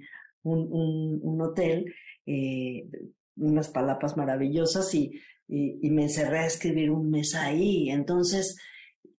[0.50, 1.92] un, un, hotel,
[2.26, 2.88] eh,
[3.36, 7.90] unas palapas maravillosas y, y, me encerré a escribir un mes ahí.
[7.90, 8.56] Entonces,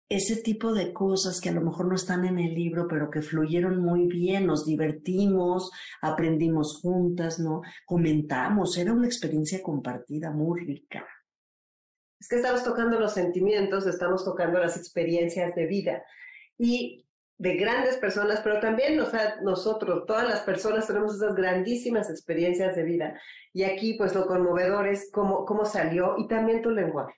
[0.09, 3.21] ese tipo de cosas que a lo mejor no están en el libro, pero que
[3.21, 7.61] fluyeron muy bien, nos divertimos, aprendimos juntas, ¿no?
[7.85, 11.05] Comentamos, era una experiencia compartida muy rica.
[12.19, 16.03] Es que estamos tocando los sentimientos, estamos tocando las experiencias de vida
[16.57, 17.07] y
[17.38, 19.00] de grandes personas, pero también
[19.41, 23.21] nosotros, todas las personas tenemos esas grandísimas experiencias de vida.
[23.54, 27.13] Y aquí, pues lo conmovedor es cómo, cómo salió y también tu lenguaje.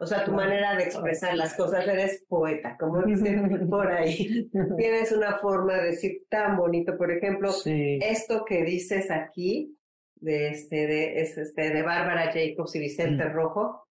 [0.00, 4.48] O sea, tu manera de expresar las cosas, eres poeta, como dicen por ahí.
[4.76, 6.96] Tienes una forma de decir tan bonito.
[6.96, 9.76] Por ejemplo, esto que dices aquí,
[10.20, 13.32] de este, de, este, de Bárbara Jacobs y Vicente mm.
[13.32, 13.87] Rojo.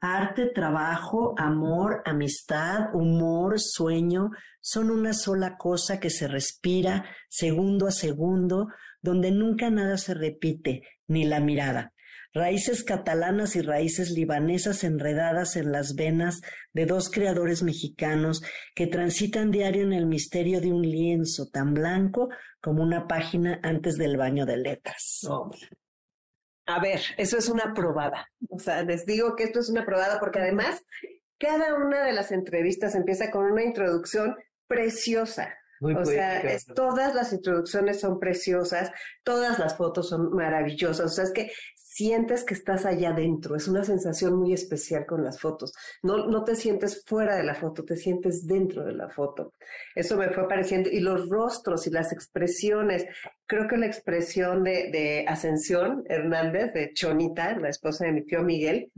[0.00, 4.30] Arte, trabajo, amor, amistad, humor, sueño,
[4.60, 8.68] son una sola cosa que se respira segundo a segundo,
[9.02, 11.92] donde nunca nada se repite, ni la mirada
[12.34, 16.40] raíces catalanas y raíces libanesas enredadas en las venas
[16.72, 18.42] de dos creadores mexicanos
[18.74, 22.28] que transitan diario en el misterio de un lienzo tan blanco
[22.60, 25.26] como una página antes del baño de letras.
[26.68, 28.28] A ver, eso es una probada.
[28.50, 30.82] O sea, les digo que esto es una probada porque además
[31.38, 36.42] cada una de las entrevistas empieza con una introducción preciosa o sea,
[36.74, 38.90] todas las introducciones son preciosas,
[39.22, 41.06] todas las fotos son maravillosas.
[41.06, 41.52] O sea, es que
[41.98, 43.56] sientes que estás allá adentro.
[43.56, 45.74] Es una sensación muy especial con las fotos.
[46.00, 49.54] No, no te sientes fuera de la foto, te sientes dentro de la foto.
[49.96, 50.90] Eso me fue pareciendo.
[50.90, 53.04] Y los rostros y las expresiones.
[53.46, 58.44] Creo que la expresión de, de Ascensión Hernández, de Chonita, la esposa de mi tío
[58.44, 58.92] Miguel,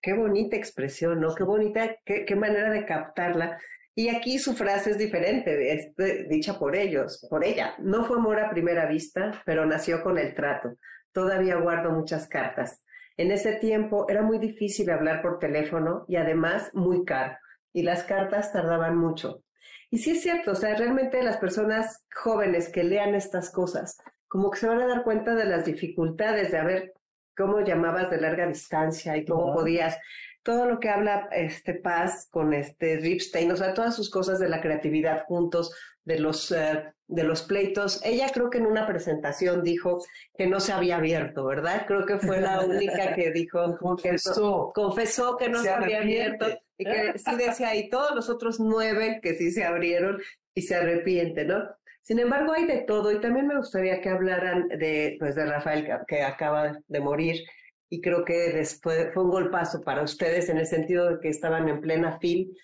[0.00, 1.34] qué bonita expresión, ¿no?
[1.34, 3.58] Qué bonita, qué, qué manera de captarla
[3.98, 7.74] y aquí su frase es diferente, es dicha por ellos, por ella.
[7.78, 10.76] No fue amor a primera vista, pero nació con el trato.
[11.16, 12.84] Todavía guardo muchas cartas.
[13.16, 17.38] En ese tiempo era muy difícil hablar por teléfono y además muy caro.
[17.72, 19.42] Y las cartas tardaban mucho.
[19.90, 23.96] Y sí es cierto, o sea, realmente las personas jóvenes que lean estas cosas,
[24.28, 26.92] como que se van a dar cuenta de las dificultades de haber
[27.34, 29.98] cómo llamabas de larga distancia y cómo podías
[30.46, 34.48] todo lo que habla este Paz con este Ripstein, o sea, todas sus cosas de
[34.48, 38.00] la creatividad juntos, de los, eh, de los pleitos.
[38.04, 39.98] Ella creo que en una presentación dijo
[40.38, 41.84] que no se había abierto, ¿verdad?
[41.88, 46.46] Creo que fue la única que dijo, confesó, que, confesó que no se, había abierto
[46.78, 50.22] y que sí decía, y todos los otros nueve que sí se abrieron
[50.54, 51.64] y se arrepiente, ¿no?
[52.02, 55.88] Sin embargo, hay de todo y también me gustaría que hablaran de, pues, de Rafael
[56.06, 57.42] que acaba de morir
[57.88, 61.68] y creo que después fue un golpazo para ustedes en el sentido de que estaban
[61.68, 62.56] en plena fil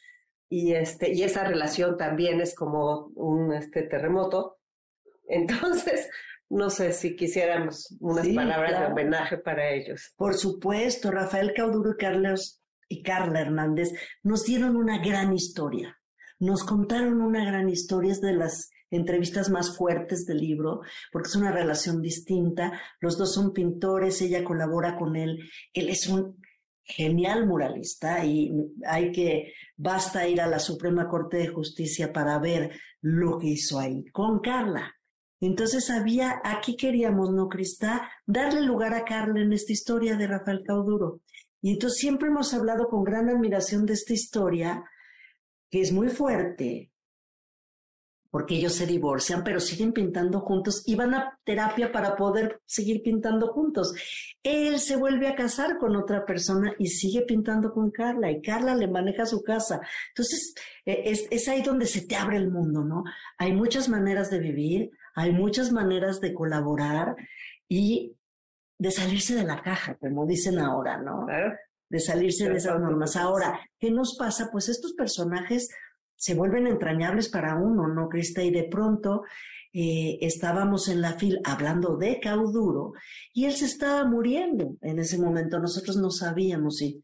[0.49, 4.59] y este y esa relación también es como un este terremoto.
[5.29, 6.11] Entonces,
[6.51, 10.13] no sé si quisiéramos unas palabras de homenaje para ellos.
[10.17, 15.99] Por supuesto, Rafael Cauduro y Carlos y Carla Hernández nos dieron una gran historia.
[16.39, 21.35] Nos contaron una gran historia, es de las entrevistas más fuertes del libro, porque es
[21.35, 22.81] una relación distinta.
[23.00, 25.38] Los dos son pintores, ella colabora con él.
[25.72, 26.40] Él es un
[26.85, 28.52] genial muralista y
[28.87, 33.78] hay que, basta ir a la Suprema Corte de Justicia para ver lo que hizo
[33.78, 34.94] ahí con Carla.
[35.40, 38.09] Entonces había, aquí queríamos, ¿no, Crista?
[38.26, 41.20] Darle lugar a Carla en esta historia de Rafael Cauduro.
[41.61, 44.85] Y entonces siempre hemos hablado con gran admiración de esta historia,
[45.68, 46.91] que es muy fuerte,
[48.33, 53.03] porque ellos se divorcian, pero siguen pintando juntos y van a terapia para poder seguir
[53.03, 53.92] pintando juntos.
[54.42, 58.75] Él se vuelve a casar con otra persona y sigue pintando con Carla y Carla
[58.75, 59.83] le maneja su casa.
[60.09, 60.55] Entonces,
[60.87, 63.05] e, es, es ahí donde se te abre el mundo, ¿no?
[63.37, 67.14] Hay muchas maneras de vivir, hay muchas maneras de colaborar
[67.68, 68.16] y
[68.79, 71.27] de salirse de la caja, como dicen ahora, ¿no?
[71.90, 73.14] De salirse de esas normas.
[73.14, 74.49] Ahora, ¿qué nos pasa?
[74.51, 75.68] Pues estos personajes
[76.23, 78.45] se vuelven entrañables para uno, ¿no, Crista?
[78.45, 79.25] Y de pronto
[79.73, 82.93] eh, estábamos en la fila hablando de Cauduro
[83.33, 85.59] y él se estaba muriendo en ese momento.
[85.59, 87.03] Nosotros no sabíamos si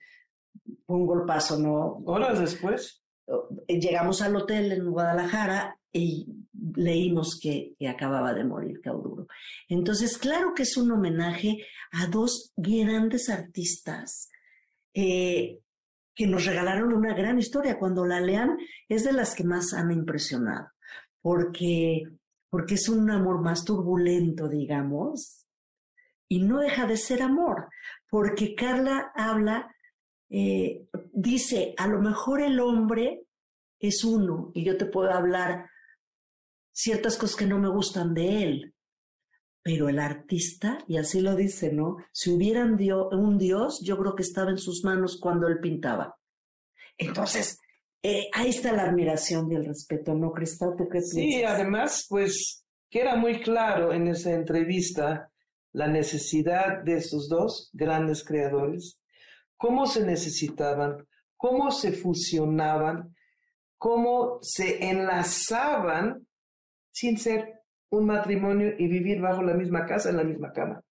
[0.86, 2.00] fue un golpazo, ¿no?
[2.06, 3.02] Horas después.
[3.66, 6.28] Llegamos al hotel en Guadalajara y
[6.76, 9.26] leímos que, acababa de morir Cauduro.
[9.68, 14.30] Entonces, claro que es un homenaje a dos grandes artistas.
[14.94, 15.58] Eh,
[16.18, 17.78] que nos regalaron una gran historia.
[17.78, 20.66] Cuando la lean, es de las que más han impresionado,
[21.22, 22.02] porque,
[22.50, 25.46] porque es un amor más turbulento, digamos,
[26.28, 27.68] y no deja de ser amor,
[28.10, 29.72] porque Carla habla,
[30.28, 33.22] eh, dice, a lo mejor el hombre
[33.78, 35.70] es uno, y yo te puedo hablar
[36.72, 38.74] ciertas cosas que no me gustan de él,
[39.68, 41.98] pero el artista, y así lo dice, ¿no?
[42.10, 46.16] Si hubieran dio, un Dios, yo creo que estaba en sus manos cuando él pintaba.
[46.96, 47.58] Entonces,
[48.02, 50.70] eh, ahí está la admiración y el respeto, ¿no, Cristal?
[50.74, 55.30] ¿Tú qué Sí, además, pues, queda muy claro en esa entrevista
[55.72, 58.98] la necesidad de esos dos grandes creadores,
[59.58, 61.06] cómo se necesitaban,
[61.36, 63.14] cómo se fusionaban,
[63.76, 66.26] cómo se enlazaban
[66.90, 67.57] sin ser
[67.90, 70.82] un matrimonio y vivir bajo la misma casa, en la misma cama.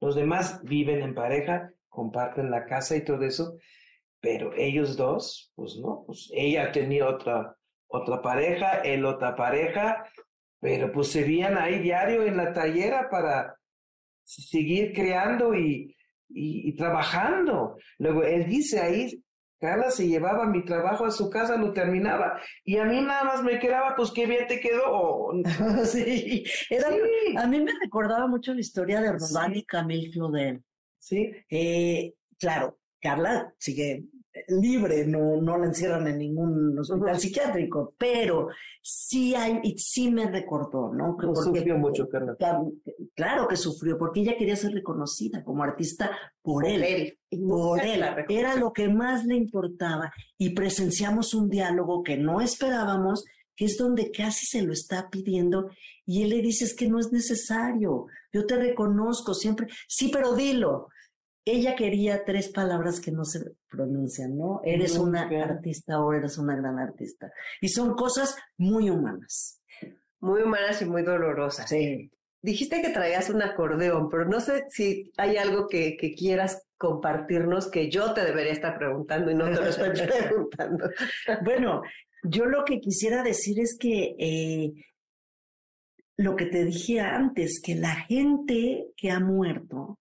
[0.00, 3.58] Los demás viven en pareja, comparten la casa y todo eso,
[4.20, 7.56] pero ellos dos, pues no, pues ella tenía otra,
[7.88, 10.04] otra pareja, él otra pareja,
[10.60, 13.56] pero pues se veían ahí diario en la tallera para
[14.24, 15.94] seguir creando y,
[16.28, 17.76] y, trabajando.
[17.98, 19.22] Luego él dice ahí,
[19.58, 23.42] Carla se llevaba mi trabajo a su casa, lo terminaba, y a mí nada más
[23.42, 25.30] me quedaba, pues qué bien te quedó.
[25.84, 26.88] sí, era,
[27.38, 30.62] a mí me recordaba mucho la historia de Rodán y Camille Claudel.
[30.98, 31.32] Sí.
[31.48, 34.04] Eh, claro, Carla sigue
[34.48, 38.48] libre, no, no la encierran en ningún hospital psiquiátrico, pero
[38.82, 41.16] sí hay, y sí me recordó, ¿no?
[41.16, 42.36] Que sufrió mucho, Carla.
[43.14, 46.10] Claro que sufrió, porque ella quería ser reconocida como artista
[46.42, 47.18] por, él.
[47.30, 48.04] Por él.
[48.28, 50.12] Era lo que más le importaba.
[50.38, 53.24] Y presenciamos un diálogo que no esperábamos,
[53.54, 55.70] que es donde casi se lo está pidiendo,
[56.04, 60.34] y él le dice, es que no es necesario, yo te reconozco siempre, sí, pero
[60.34, 60.88] dilo
[61.46, 64.60] ella quería tres palabras que no se pronuncian, ¿no?
[64.64, 67.32] Eres una artista o eres una gran artista.
[67.60, 69.62] Y son cosas muy humanas.
[70.18, 71.68] Muy humanas y muy dolorosas.
[71.68, 72.10] Sí.
[72.42, 77.90] Dijiste que traías un acordeón, pero no sé si hay algo que, quieras compartirnos que
[77.90, 79.90] yo te debería estar preguntando y no te lo estoy
[80.28, 80.90] preguntando.
[81.44, 81.82] bueno,
[82.24, 84.72] yo lo que quisiera decir es que eh,
[86.16, 90.00] lo que te dije antes, que la gente que ha muerto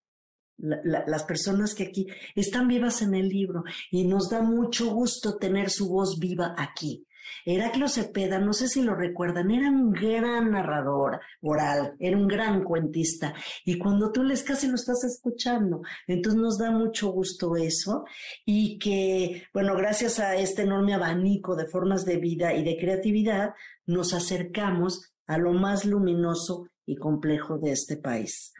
[0.57, 5.69] las personas que aquí están vivas en el libro y nos da mucho gusto tener
[5.69, 7.05] su voz viva aquí.
[7.45, 12.63] Heraclio Cepeda, no sé si lo recuerdan, era un gran narrador oral, era un gran
[12.63, 13.33] cuentista
[13.63, 18.05] y cuando tú les casi lo estás escuchando, entonces nos da mucho gusto eso
[18.45, 23.53] y que, bueno, gracias a este enorme abanico de formas de vida y de creatividad,
[23.85, 28.53] nos acercamos a lo más luminoso y complejo de este país.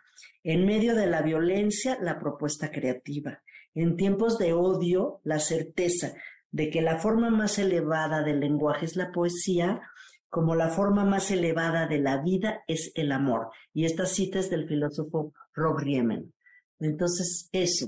[0.48, 3.42] En medio de la violencia, la propuesta creativa.
[3.74, 6.14] En tiempos de odio, la certeza
[6.52, 9.82] de que la forma más elevada del lenguaje es la poesía,
[10.30, 13.50] como la forma más elevada de la vida es el amor.
[13.74, 16.32] Y esta cita es del filósofo Rob Riemen.
[16.80, 17.88] Entonces, eso.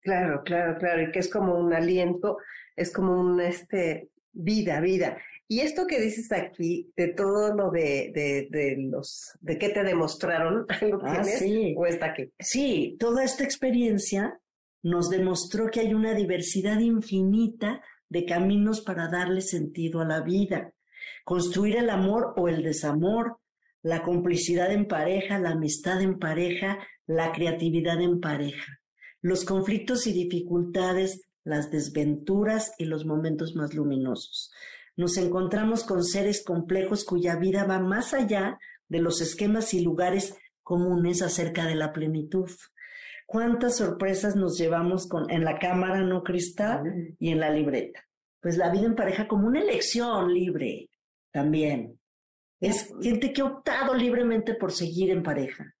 [0.00, 1.02] Claro, claro, claro.
[1.02, 2.38] Y que es como un aliento,
[2.76, 5.18] es como un, este, vida, vida.
[5.52, 10.64] Y esto que dices aquí, de todo lo de, de, los, de qué te demostraron,
[10.88, 11.74] ¿lo ah, sí.
[11.76, 12.30] o está aquí?
[12.38, 14.38] Sí, toda esta experiencia
[14.84, 20.72] nos demostró que hay una diversidad infinita de caminos para darle sentido a la vida.
[21.24, 23.38] Construir el amor o el desamor,
[23.82, 26.78] la complicidad en pareja, la amistad en pareja,
[27.08, 28.78] la creatividad en pareja,
[29.20, 34.52] los conflictos y dificultades, las desventuras y los momentos más luminosos
[35.00, 40.36] nos encontramos con seres complejos cuya vida va más allá de los esquemas y lugares
[40.62, 42.50] comunes acerca de la plenitud.
[43.24, 48.06] ¿Cuántas sorpresas nos llevamos con, en la cámara no cristal y en la libreta?
[48.42, 50.90] Pues la vida en pareja como una elección libre
[51.32, 51.98] también.
[52.60, 55.74] Es gente que ha optado libremente por seguir en pareja.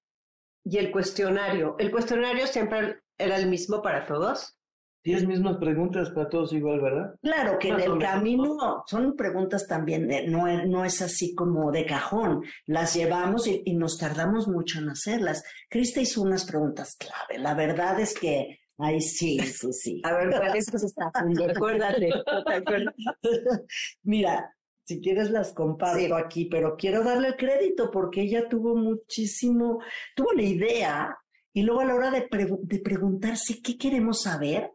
[0.64, 4.56] Y el cuestionario, ¿el cuestionario siempre era el mismo para todos?
[5.02, 7.14] Diez mismas preguntas para todos igual, ¿verdad?
[7.22, 12.42] Claro, que en el camino son preguntas también, no, no es así como de cajón.
[12.66, 15.42] Las llevamos y, nos tardamos mucho en hacerlas.
[15.70, 17.42] Crista hizo unas preguntas clave.
[17.42, 20.02] La verdad es que Ay, sí, sí, sí.
[20.04, 21.12] A ver, ¿cuál es que está
[21.54, 22.10] Acuérdate.
[24.04, 29.80] Mira, si quieres las comparto aquí, pero quiero darle el crédito porque ella tuvo muchísimo,
[30.16, 31.18] tuvo la idea
[31.52, 32.26] y luego a la hora de,
[32.62, 34.70] de preguntarse qué queremos saber,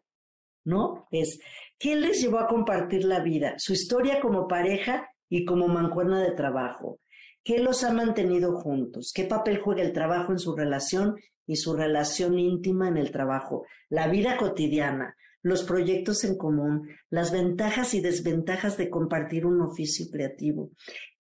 [0.66, 1.08] ¿no?
[1.12, 1.40] Es,
[1.80, 3.54] ¿qué les llevó a compartir la vida?
[3.58, 7.00] Su historia como pareja y como mancuerna de trabajo.
[7.44, 9.14] ¿Qué los ha mantenido juntos?
[9.16, 13.66] ¿Qué papel juega el trabajo en su relación y su relación íntima en el trabajo?
[13.88, 20.08] La vida cotidiana, los proyectos en común, las ventajas y desventajas de compartir un oficio
[20.12, 20.72] creativo,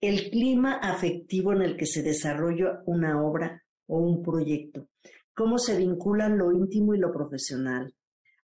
[0.02, 4.88] el clima afectivo en el que se desarrolla una obra o un proyecto,
[5.36, 7.94] cómo se vinculan lo íntimo y lo profesional,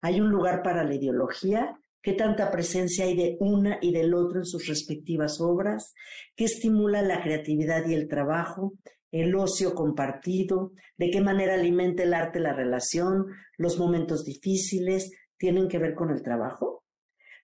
[0.00, 1.78] ¿Hay un lugar para la ideología?
[2.02, 5.94] ¿Qué tanta presencia hay de una y del otro en sus respectivas obras?
[6.34, 8.74] ¿Qué estimula la creatividad y el trabajo?
[9.12, 13.26] el ocio compartido, de qué manera alimenta el arte la relación,
[13.56, 16.84] los momentos difíciles, tienen que ver con el trabajo.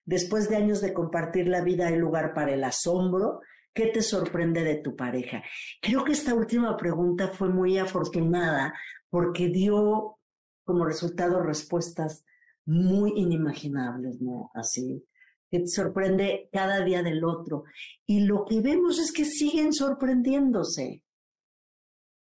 [0.05, 3.41] Después de años de compartir la vida, hay lugar para el asombro.
[3.73, 5.43] ¿Qué te sorprende de tu pareja?
[5.81, 8.73] Creo que esta última pregunta fue muy afortunada
[9.09, 10.19] porque dio
[10.63, 12.23] como resultado respuestas
[12.67, 14.51] muy inimaginables, ¿no?
[14.53, 15.03] Así,
[15.49, 17.63] que te sorprende cada día del otro.
[18.05, 21.01] Y lo que vemos es que siguen sorprendiéndose.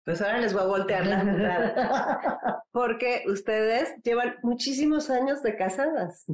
[0.04, 2.62] Pues ahora les voy a voltear la jugada.
[2.70, 6.24] Porque ustedes llevan muchísimos años de casadas.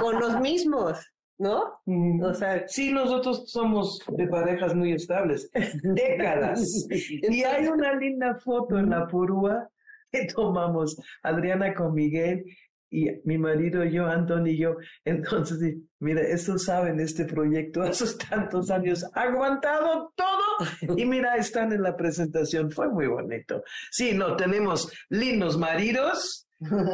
[0.00, 0.98] con los mismos,
[1.38, 1.80] ¿no?
[2.22, 5.48] O sea, sí, nosotros somos de parejas muy estables.
[5.84, 6.88] Décadas.
[6.90, 9.68] y hay una linda foto en la purúa
[10.10, 12.44] que tomamos Adriana con Miguel
[12.90, 14.76] y mi marido y yo, Antonio y yo.
[15.04, 20.96] Entonces, mira, esto saben, este proyecto, esos tantos años, ha aguantado todo.
[20.96, 23.62] Y mira, están en la presentación, fue muy bonito.
[23.90, 26.48] Sí, no, tenemos lindos maridos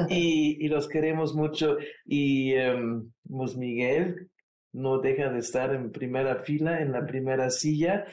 [0.09, 1.77] y, y los queremos mucho.
[2.05, 3.13] Y um,
[3.57, 4.31] Miguel
[4.73, 8.07] no deja de estar en primera fila, en la primera silla.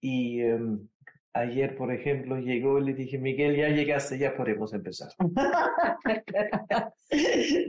[0.00, 0.86] Y um,
[1.36, 5.08] Ayer, por ejemplo, llegó y le dije, Miguel, ya llegaste, ya podemos empezar.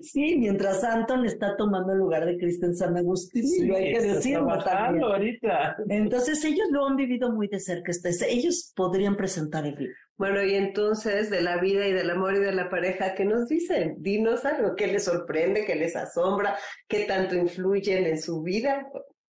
[0.04, 4.52] sí, mientras Anton está tomando el lugar de Kristen San Agustín, sí, hay que decirlo
[4.52, 5.78] ahorita.
[5.90, 7.92] Entonces, ellos lo han vivido muy de cerca.
[7.92, 9.96] Este, ellos podrían presentar el libro.
[10.18, 13.50] Bueno, y entonces de la vida y del amor y de la pareja, ¿qué nos
[13.50, 13.96] dicen?
[13.98, 16.56] Dinos algo, ¿qué les sorprende, qué les asombra,
[16.88, 18.88] qué tanto influyen en su vida?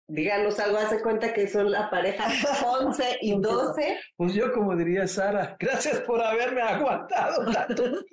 [0.10, 2.28] Díganos algo, hace cuenta que son la pareja
[2.66, 3.98] 11 y 12.
[4.18, 7.84] Pues yo como diría Sara, gracias por haberme aguantado tanto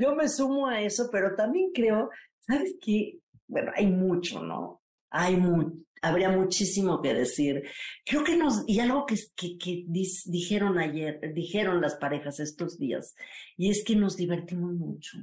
[0.00, 3.18] Yo me sumo a eso, pero también creo, ¿sabes qué?
[3.46, 4.82] Bueno, hay mucho, ¿no?
[5.10, 5.72] Hay mucho,
[6.02, 7.62] habría muchísimo que decir.
[8.04, 9.84] Creo que nos, y algo que, que, que
[10.26, 13.14] dijeron ayer, dijeron las parejas estos días,
[13.56, 15.18] y es que nos divertimos mucho.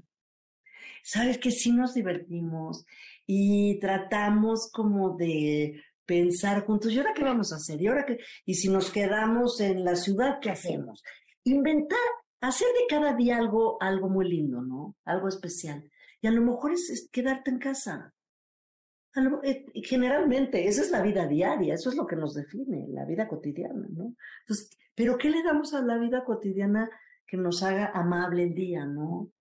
[1.04, 2.86] ¿Sabes que sí nos divertimos?
[3.26, 7.82] Y tratamos como de pensar juntos, ¿y ahora qué vamos a hacer?
[7.82, 8.20] ¿Y ahora qué?
[8.46, 11.04] Y si nos quedamos en la ciudad, ¿qué hacemos?
[11.44, 11.98] Inventar,
[12.42, 14.96] hacer de cada día algo, algo muy lindo, ¿no?
[15.06, 15.90] Algo especial.
[16.22, 18.14] Y a lo mejor es, quedarte en casa.
[19.44, 23.28] Eh, generalmente, esa es la vida diaria, eso es lo que nos define, la vida
[23.28, 24.14] cotidiana, ¿no?
[24.94, 26.90] Pero ¿qué le damos a la vida cotidiana
[27.26, 29.32] que nos haga amable el día, ¿no?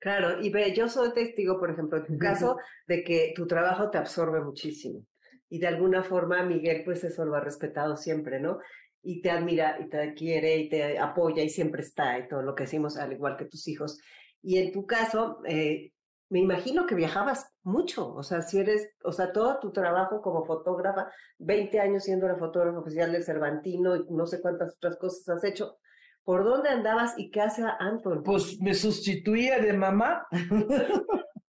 [0.00, 3.90] Claro, y ve, yo soy testigo, por ejemplo, en tu caso, de que tu trabajo
[3.90, 5.04] te absorbe muchísimo.
[5.50, 8.60] Y de alguna forma, Miguel, pues eso lo ha respetado siempre, ¿no?
[9.02, 12.54] Y te admira y te quiere y te apoya y siempre está y todo lo
[12.54, 14.00] que decimos, al igual que tus hijos.
[14.40, 15.92] Y en tu caso, eh,
[16.30, 20.46] me imagino que viajabas mucho, o sea, si eres, o sea, todo tu trabajo como
[20.46, 25.28] fotógrafa, 20 años siendo la fotógrafa oficial del Cervantino y no sé cuántas otras cosas
[25.28, 25.76] has hecho,
[26.24, 28.22] ¿Por dónde andabas y qué hacía Anton?
[28.22, 30.26] Pues me sustituía de mamá.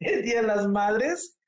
[0.00, 1.38] el día de las madres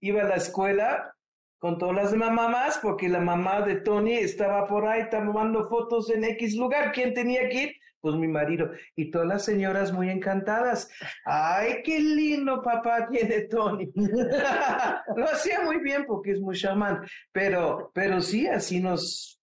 [0.00, 1.12] iba a la escuela
[1.58, 6.24] con todas las mamás porque la mamá de Tony estaba por ahí tomando fotos en
[6.24, 6.92] X lugar.
[6.92, 7.72] ¿Quién tenía que ir?
[8.00, 8.70] Pues mi marido.
[8.94, 10.88] Y todas las señoras muy encantadas.
[11.24, 13.90] ¡Ay, qué lindo papá tiene Tony!
[15.16, 17.04] Lo hacía muy bien porque es muy chamán.
[17.32, 19.35] Pero, pero sí, así nos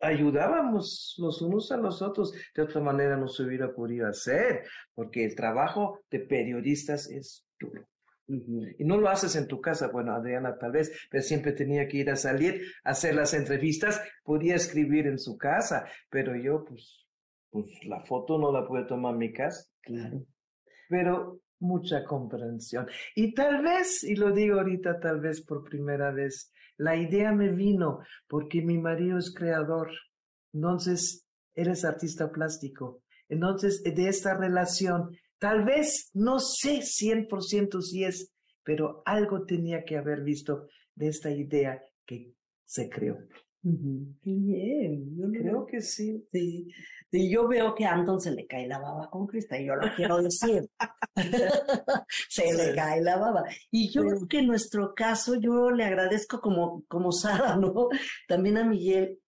[0.00, 2.32] ayudábamos los unos a los otros.
[2.54, 7.86] De otra manera no se hubiera podido hacer, porque el trabajo de periodistas es duro.
[8.78, 11.96] Y no lo haces en tu casa, bueno, Adriana tal vez, pero siempre tenía que
[11.96, 17.08] ir a salir, a hacer las entrevistas, podía escribir en su casa, pero yo pues,
[17.50, 19.64] pues la foto no la pude tomar en mi casa.
[19.82, 20.24] Claro.
[20.88, 22.86] Pero mucha comprensión.
[23.16, 27.50] Y tal vez, y lo digo ahorita tal vez por primera vez, la idea me
[27.50, 29.90] vino porque mi marido es creador.
[30.54, 33.02] Entonces, eres artista plástico.
[33.28, 38.32] Entonces, de esta relación, tal vez, no sé 100% si es,
[38.64, 42.32] pero algo tenía que haber visto de esta idea que
[42.64, 43.18] se creó.
[43.62, 46.26] Bien, yo creo que sí.
[46.32, 46.68] sí.
[47.12, 49.74] Y yo veo que a Anton se le cae la baba con Crista, y yo
[49.74, 50.68] lo quiero decir.
[52.28, 53.44] se le cae la baba.
[53.70, 57.88] Y yo creo que en nuestro caso, yo le agradezco como, como Sara, ¿no?
[58.28, 59.18] También a Miguel.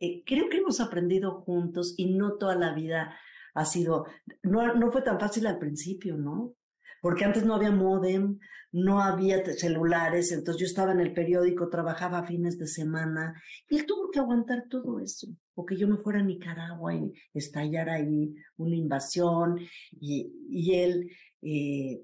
[0.00, 3.16] Eh, creo que hemos aprendido juntos y no toda la vida
[3.54, 4.04] ha sido,
[4.42, 6.54] no, no fue tan fácil al principio, ¿no?
[7.00, 8.38] Porque antes no había modem,
[8.72, 13.86] no había celulares, entonces yo estaba en el periódico, trabajaba fines de semana, y él
[13.86, 18.76] tuvo que aguantar todo eso, porque yo me fuera a Nicaragua y estallara ahí una
[18.76, 19.58] invasión,
[20.00, 21.10] y, y él
[21.42, 22.02] eh,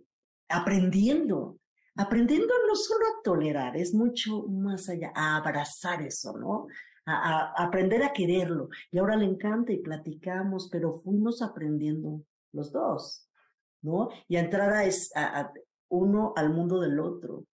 [0.48, 1.58] aprendiendo,
[1.96, 6.66] aprendiendo no solo a tolerar, es mucho más allá, a abrazar eso, ¿no?
[7.06, 8.68] A, aprender a quererlo.
[8.90, 12.22] Y ahora le encanta y platicamos, pero fuimos aprendiendo
[12.52, 13.23] los dos,
[13.84, 14.08] ¿no?
[14.26, 15.52] Y a entrar a
[15.88, 17.44] uno al mundo del otro.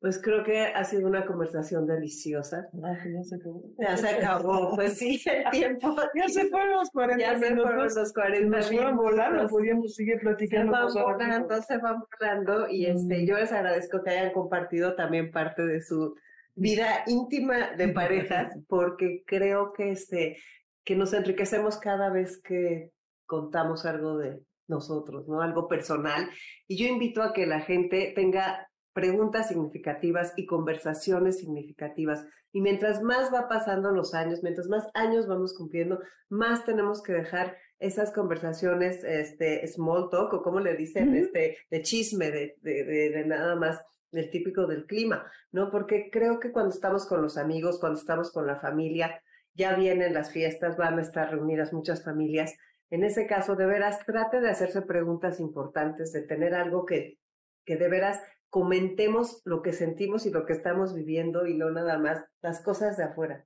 [0.00, 2.68] Pues creo que ha sido una conversación deliciosa.
[2.74, 3.62] ya se acabó.
[3.78, 5.96] Ya se acabó, pues sí, el tiempo.
[6.14, 7.48] Ya se fueron los 40 ya minutos.
[7.48, 10.90] Ya se fueron los 40 Nos fueron volando, podíamos seguir platicando.
[10.90, 12.68] Se van volando, se van volando.
[12.68, 13.26] Y este, mm.
[13.26, 16.14] yo les agradezco que hayan compartido también parte de su
[16.54, 20.36] vida íntima de parejas, porque creo que, este,
[20.84, 22.90] que nos enriquecemos cada vez que
[23.24, 24.38] contamos algo de
[24.68, 25.40] nosotros, ¿no?
[25.40, 26.28] Algo personal.
[26.66, 32.24] Y yo invito a que la gente tenga preguntas significativas y conversaciones significativas.
[32.52, 37.12] Y mientras más va pasando los años, mientras más años vamos cumpliendo, más tenemos que
[37.12, 42.84] dejar esas conversaciones, este, small talk, o como le dicen, este, de chisme, de, de,
[42.84, 45.70] de, nada más del típico del clima, ¿no?
[45.70, 49.20] Porque creo que cuando estamos con los amigos, cuando estamos con la familia,
[49.54, 52.54] ya vienen las fiestas, van a estar reunidas muchas familias.
[52.94, 57.18] En ese caso, de veras, trate de hacerse preguntas importantes, de tener algo que,
[57.64, 61.98] que de veras comentemos lo que sentimos y lo que estamos viviendo y no nada
[61.98, 63.44] más las cosas de afuera.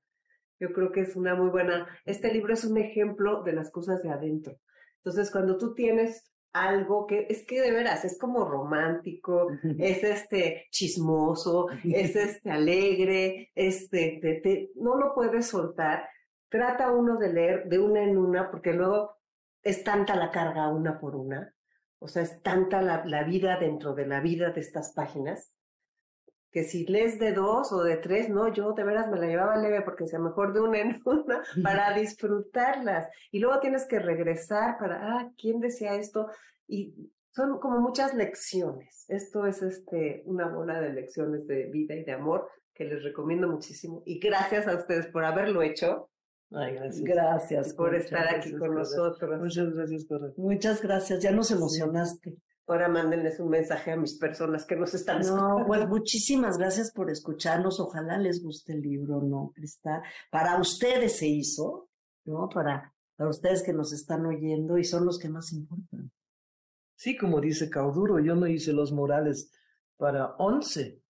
[0.60, 4.02] Yo creo que es una muy buena, este libro es un ejemplo de las cosas
[4.02, 4.58] de adentro.
[4.98, 10.66] Entonces, cuando tú tienes algo que es que de veras es como romántico, es este
[10.70, 16.06] chismoso, es este alegre, este, te, no lo puedes soltar.
[16.50, 19.16] Trata uno de leer de una en una, porque luego
[19.62, 21.54] es tanta la carga una por una,
[22.00, 25.52] o sea, es tanta la, vida dentro de la vida de estas páginas
[26.50, 29.56] que si lees de dos o de tres, no, yo de veras me la llevaba
[29.56, 33.08] leve porque sea mejor de una en una para disfrutarlas.
[33.30, 36.30] Y luego tienes que regresar para, ah, ¿quién decía esto?
[36.66, 39.04] Y son como muchas lecciones.
[39.08, 43.48] Esto es este, una bola de lecciones de vida y de amor que les recomiendo
[43.48, 44.02] muchísimo.
[44.06, 46.08] Y gracias a ustedes por haberlo hecho
[46.50, 47.74] gracias.
[47.74, 49.40] por estar aquí con nosotros.
[49.40, 52.36] Muchas gracias, por Muchas gracias, ya nos emocionaste.
[52.66, 55.60] Ahora mándenles un mensaje a mis personas que nos están escuchando.
[55.60, 57.80] No, pues muchísimas gracias por escucharnos.
[57.80, 60.02] Ojalá les guste el libro, ¿no, Crista?
[60.30, 61.88] Para ustedes se hizo,
[62.26, 62.50] ¿no?
[62.50, 66.12] Para, para ustedes que nos están oyendo y son los que más importan.
[66.94, 69.50] Sí, como dice Cauduro, yo no hice los morales
[69.96, 71.00] para once,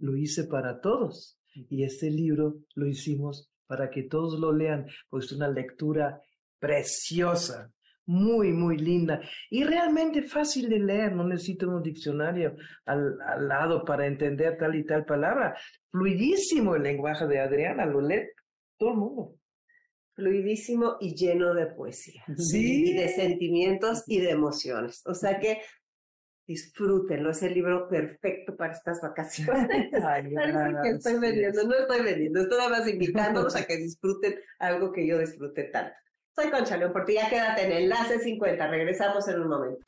[0.00, 1.38] lo hice para todos.
[1.52, 6.20] Y este libro lo hicimos para que todos lo lean, pues es una lectura
[6.58, 7.70] preciosa,
[8.06, 13.84] muy, muy linda y realmente fácil de leer, no necesito un diccionario al, al, lado
[13.84, 15.56] para entender tal y tal palabra.
[15.90, 18.28] Fluidísimo el lenguaje de Adriana, lo lee
[18.78, 19.34] todo el mundo.
[20.14, 22.24] Fluidísimo y lleno de poesía.
[22.36, 22.90] Sí.
[22.90, 25.02] Y de sentimientos y de emociones.
[25.06, 25.60] O sea que
[26.46, 29.90] disfrútenlo, es el libro perfecto para estas vacaciones.
[30.02, 34.92] Parece que estoy vendiendo, no estoy vendiendo, estoy nada más invitándolos a que disfruten algo
[34.92, 35.94] que yo disfrute tanto.
[36.34, 39.84] Soy Concha León Portilla, quédate en Enlace 50, regresamos en un momento.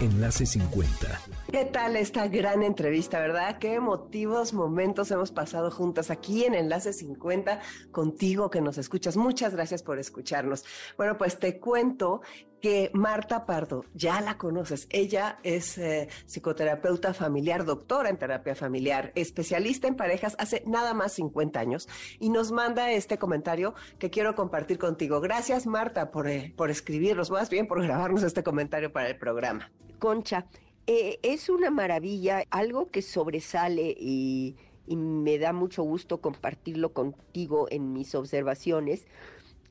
[0.00, 1.20] Enlace 50.
[1.50, 3.58] ¿Qué tal esta gran entrevista, verdad?
[3.58, 7.60] Qué emotivos momentos hemos pasado juntas aquí en Enlace 50
[7.90, 9.16] contigo que nos escuchas.
[9.16, 10.64] Muchas gracias por escucharnos.
[10.96, 12.20] Bueno, pues te cuento
[12.60, 19.12] que Marta Pardo, ya la conoces, ella es eh, psicoterapeuta familiar, doctora en terapia familiar,
[19.14, 21.88] especialista en parejas hace nada más 50 años
[22.18, 25.20] y nos manda este comentario que quiero compartir contigo.
[25.20, 29.70] Gracias Marta por, eh, por escribirnos, más bien por grabarnos este comentario para el programa.
[29.98, 30.46] Concha,
[30.86, 34.56] eh, es una maravilla, algo que sobresale y,
[34.86, 39.06] y me da mucho gusto compartirlo contigo en mis observaciones,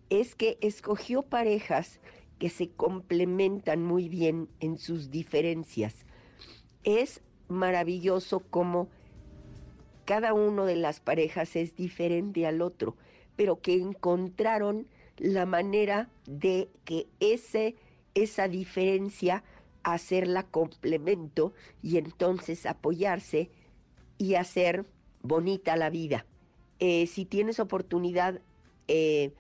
[0.10, 2.00] es que escogió parejas
[2.40, 6.06] que se complementan muy bien en sus diferencias.
[6.84, 8.90] Es maravilloso cómo
[10.06, 12.96] cada uno de las parejas es diferente al otro,
[13.36, 17.76] pero que encontraron la manera de que ese,
[18.14, 19.44] esa diferencia
[19.84, 23.50] hacerla complemento y entonces apoyarse
[24.18, 24.86] y hacer
[25.22, 26.26] bonita la vida.
[26.80, 28.42] Eh, si tienes oportunidad,
[28.88, 29.34] eh,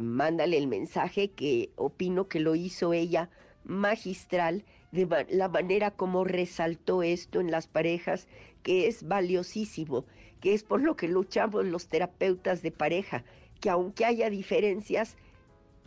[0.00, 3.30] mándale el mensaje que opino que lo hizo ella
[3.64, 8.28] magistral de la manera como resaltó esto en las parejas,
[8.62, 10.04] que es valiosísimo,
[10.40, 13.24] que es por lo que luchamos los terapeutas de pareja,
[13.60, 15.16] que aunque haya diferencias,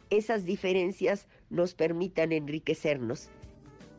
[0.10, 3.30] esas diferencias nos permitan enriquecernos.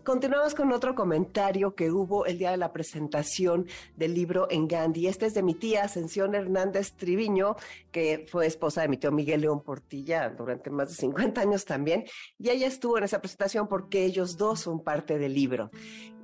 [0.09, 5.07] Continuamos con otro comentario que hubo el día de la presentación del libro en Gandhi.
[5.07, 7.57] Este es de mi tía Ascensión Hernández Triviño,
[7.93, 12.07] que fue esposa de mi tío Miguel León Portilla durante más de 50 años también.
[12.39, 15.71] Y ella estuvo en esa presentación porque ellos dos son parte del libro.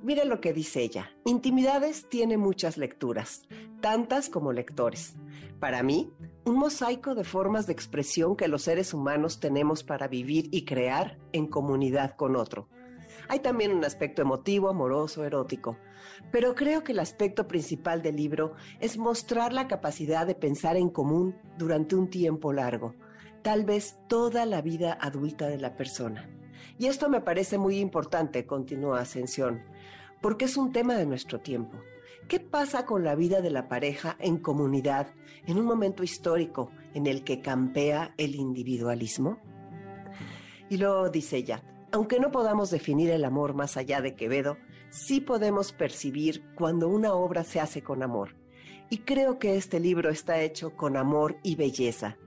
[0.01, 1.11] Mire lo que dice ella.
[1.23, 3.43] Intimidades tiene muchas lecturas,
[3.81, 5.13] tantas como lectores.
[5.59, 6.11] Para mí,
[6.43, 11.19] un mosaico de formas de expresión que los seres humanos tenemos para vivir y crear
[11.33, 12.67] en comunidad con otro
[13.27, 15.77] hay también un aspecto emotivo, amoroso, erótico.
[16.31, 20.89] Pero creo que el aspecto principal del libro es mostrar la capacidad de pensar en
[20.89, 22.95] común durante un tiempo largo,
[23.41, 26.29] tal vez toda la vida adulta de la persona.
[26.77, 29.63] Y esto me parece muy importante, continúa Ascensión,
[30.21, 31.77] porque es un tema de nuestro tiempo.
[32.27, 35.13] ¿Qué pasa con la vida de la pareja en comunidad
[35.45, 39.37] en un momento histórico en el que campea el individualismo?
[40.67, 41.61] Y luego dice ella,
[41.95, 44.57] aunque no podamos definir el amor más allá de Quevedo,
[44.89, 48.35] sí podemos percibir cuando una obra se hace con amor.
[48.89, 52.17] Y creo que este libro está hecho con amor y belleza,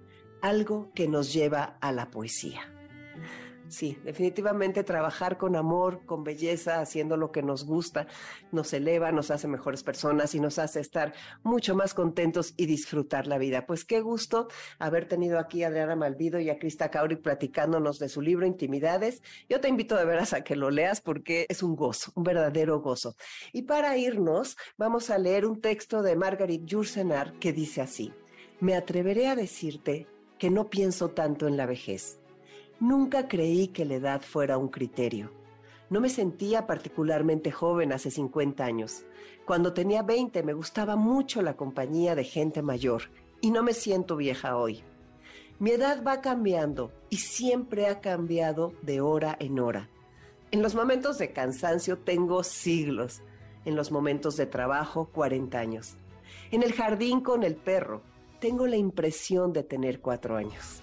[0.41, 2.78] algo que nos lleva a la poesía.
[3.69, 8.07] Sí, definitivamente trabajar con amor, con belleza, haciendo lo que nos gusta,
[8.51, 11.13] nos eleva, nos hace mejores personas y nos hace estar
[11.43, 13.67] mucho más contentos y disfrutar la vida.
[13.67, 14.49] Pues qué gusto
[14.79, 19.23] haber tenido aquí a Adriana Malvido y a Krista Cauri platicándonos de su libro Intimidades.
[19.51, 22.81] Yo te invito de veras a que lo leas porque es un gozo, un verdadero
[22.81, 23.17] gozo.
[23.53, 28.15] Y para irnos, vamos a leer un texto de Margaret Jursenar que dice así:
[28.61, 30.07] Me atreveré a decirte
[30.39, 32.19] que no pienso tanto en la vejez
[32.81, 35.33] Nunca creí que la edad fuera un criterio.
[35.91, 39.05] No me sentía particularmente joven hace 50 años.
[39.45, 43.05] Cuando tenía 20 me gustaba mucho la compañía de gente mayor
[43.41, 44.85] y no me siento vieja hoy.
[45.59, 49.89] Mi edad va cambiando y siempre ha cambiado de hora en hora.
[50.53, 53.23] En los momentos de cansancio tengo siglos,
[53.65, 55.97] en los momentos de trabajo 40 años.
[56.53, 58.03] En el jardín con el perro
[58.41, 60.81] tengo la impresión de tener cuatro años.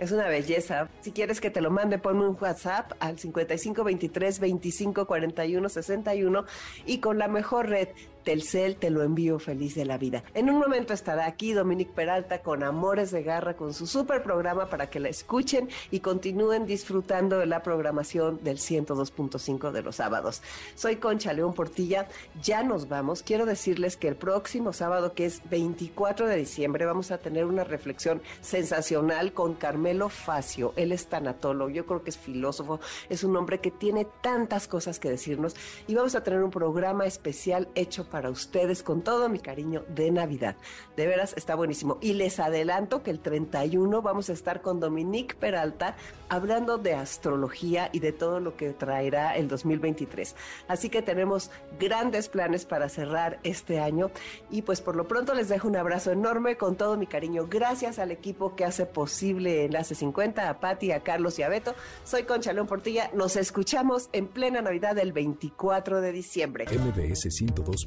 [0.00, 0.88] Es una belleza.
[1.02, 6.44] Si quieres que te lo mande, ponme un WhatsApp al 55 23 25 41 61
[6.86, 7.88] y con la mejor red
[8.24, 10.22] Telcel te lo envío feliz de la vida.
[10.34, 14.66] En un momento estará aquí Dominique Peralta con Amores de Garra, con su super programa
[14.66, 20.42] para que la escuchen y continúen disfrutando de la programación del 102.5 de los sábados.
[20.74, 22.08] Soy Concha León Portilla,
[22.42, 23.22] ya nos vamos.
[23.22, 27.64] Quiero decirles que el próximo sábado, que es 24 de diciembre, vamos a tener una
[27.64, 30.72] reflexión sensacional con Carmelo Facio.
[30.76, 34.98] Él es tanatólogo, yo creo que es filósofo, es un hombre que tiene tantas cosas
[34.98, 35.56] que decirnos
[35.86, 40.10] y vamos a tener un programa especial hecho para ustedes con todo mi cariño de
[40.10, 40.56] Navidad.
[40.96, 41.98] De veras, está buenísimo.
[42.00, 45.96] Y les adelanto que el 31 vamos a estar con Dominique Peralta
[46.28, 50.36] hablando de astrología y de todo lo que traerá el 2023.
[50.68, 54.10] Así que tenemos grandes planes para cerrar este año
[54.50, 57.46] y pues por lo pronto les dejo un abrazo enorme con todo mi cariño.
[57.48, 61.74] Gracias al equipo que hace posible Enlace 50, a Patti, a Carlos y a Beto.
[62.04, 63.10] Soy Concha León Portilla.
[63.14, 66.66] Nos escuchamos en plena Navidad el 24 de diciembre.
[66.66, 67.86] MBS 102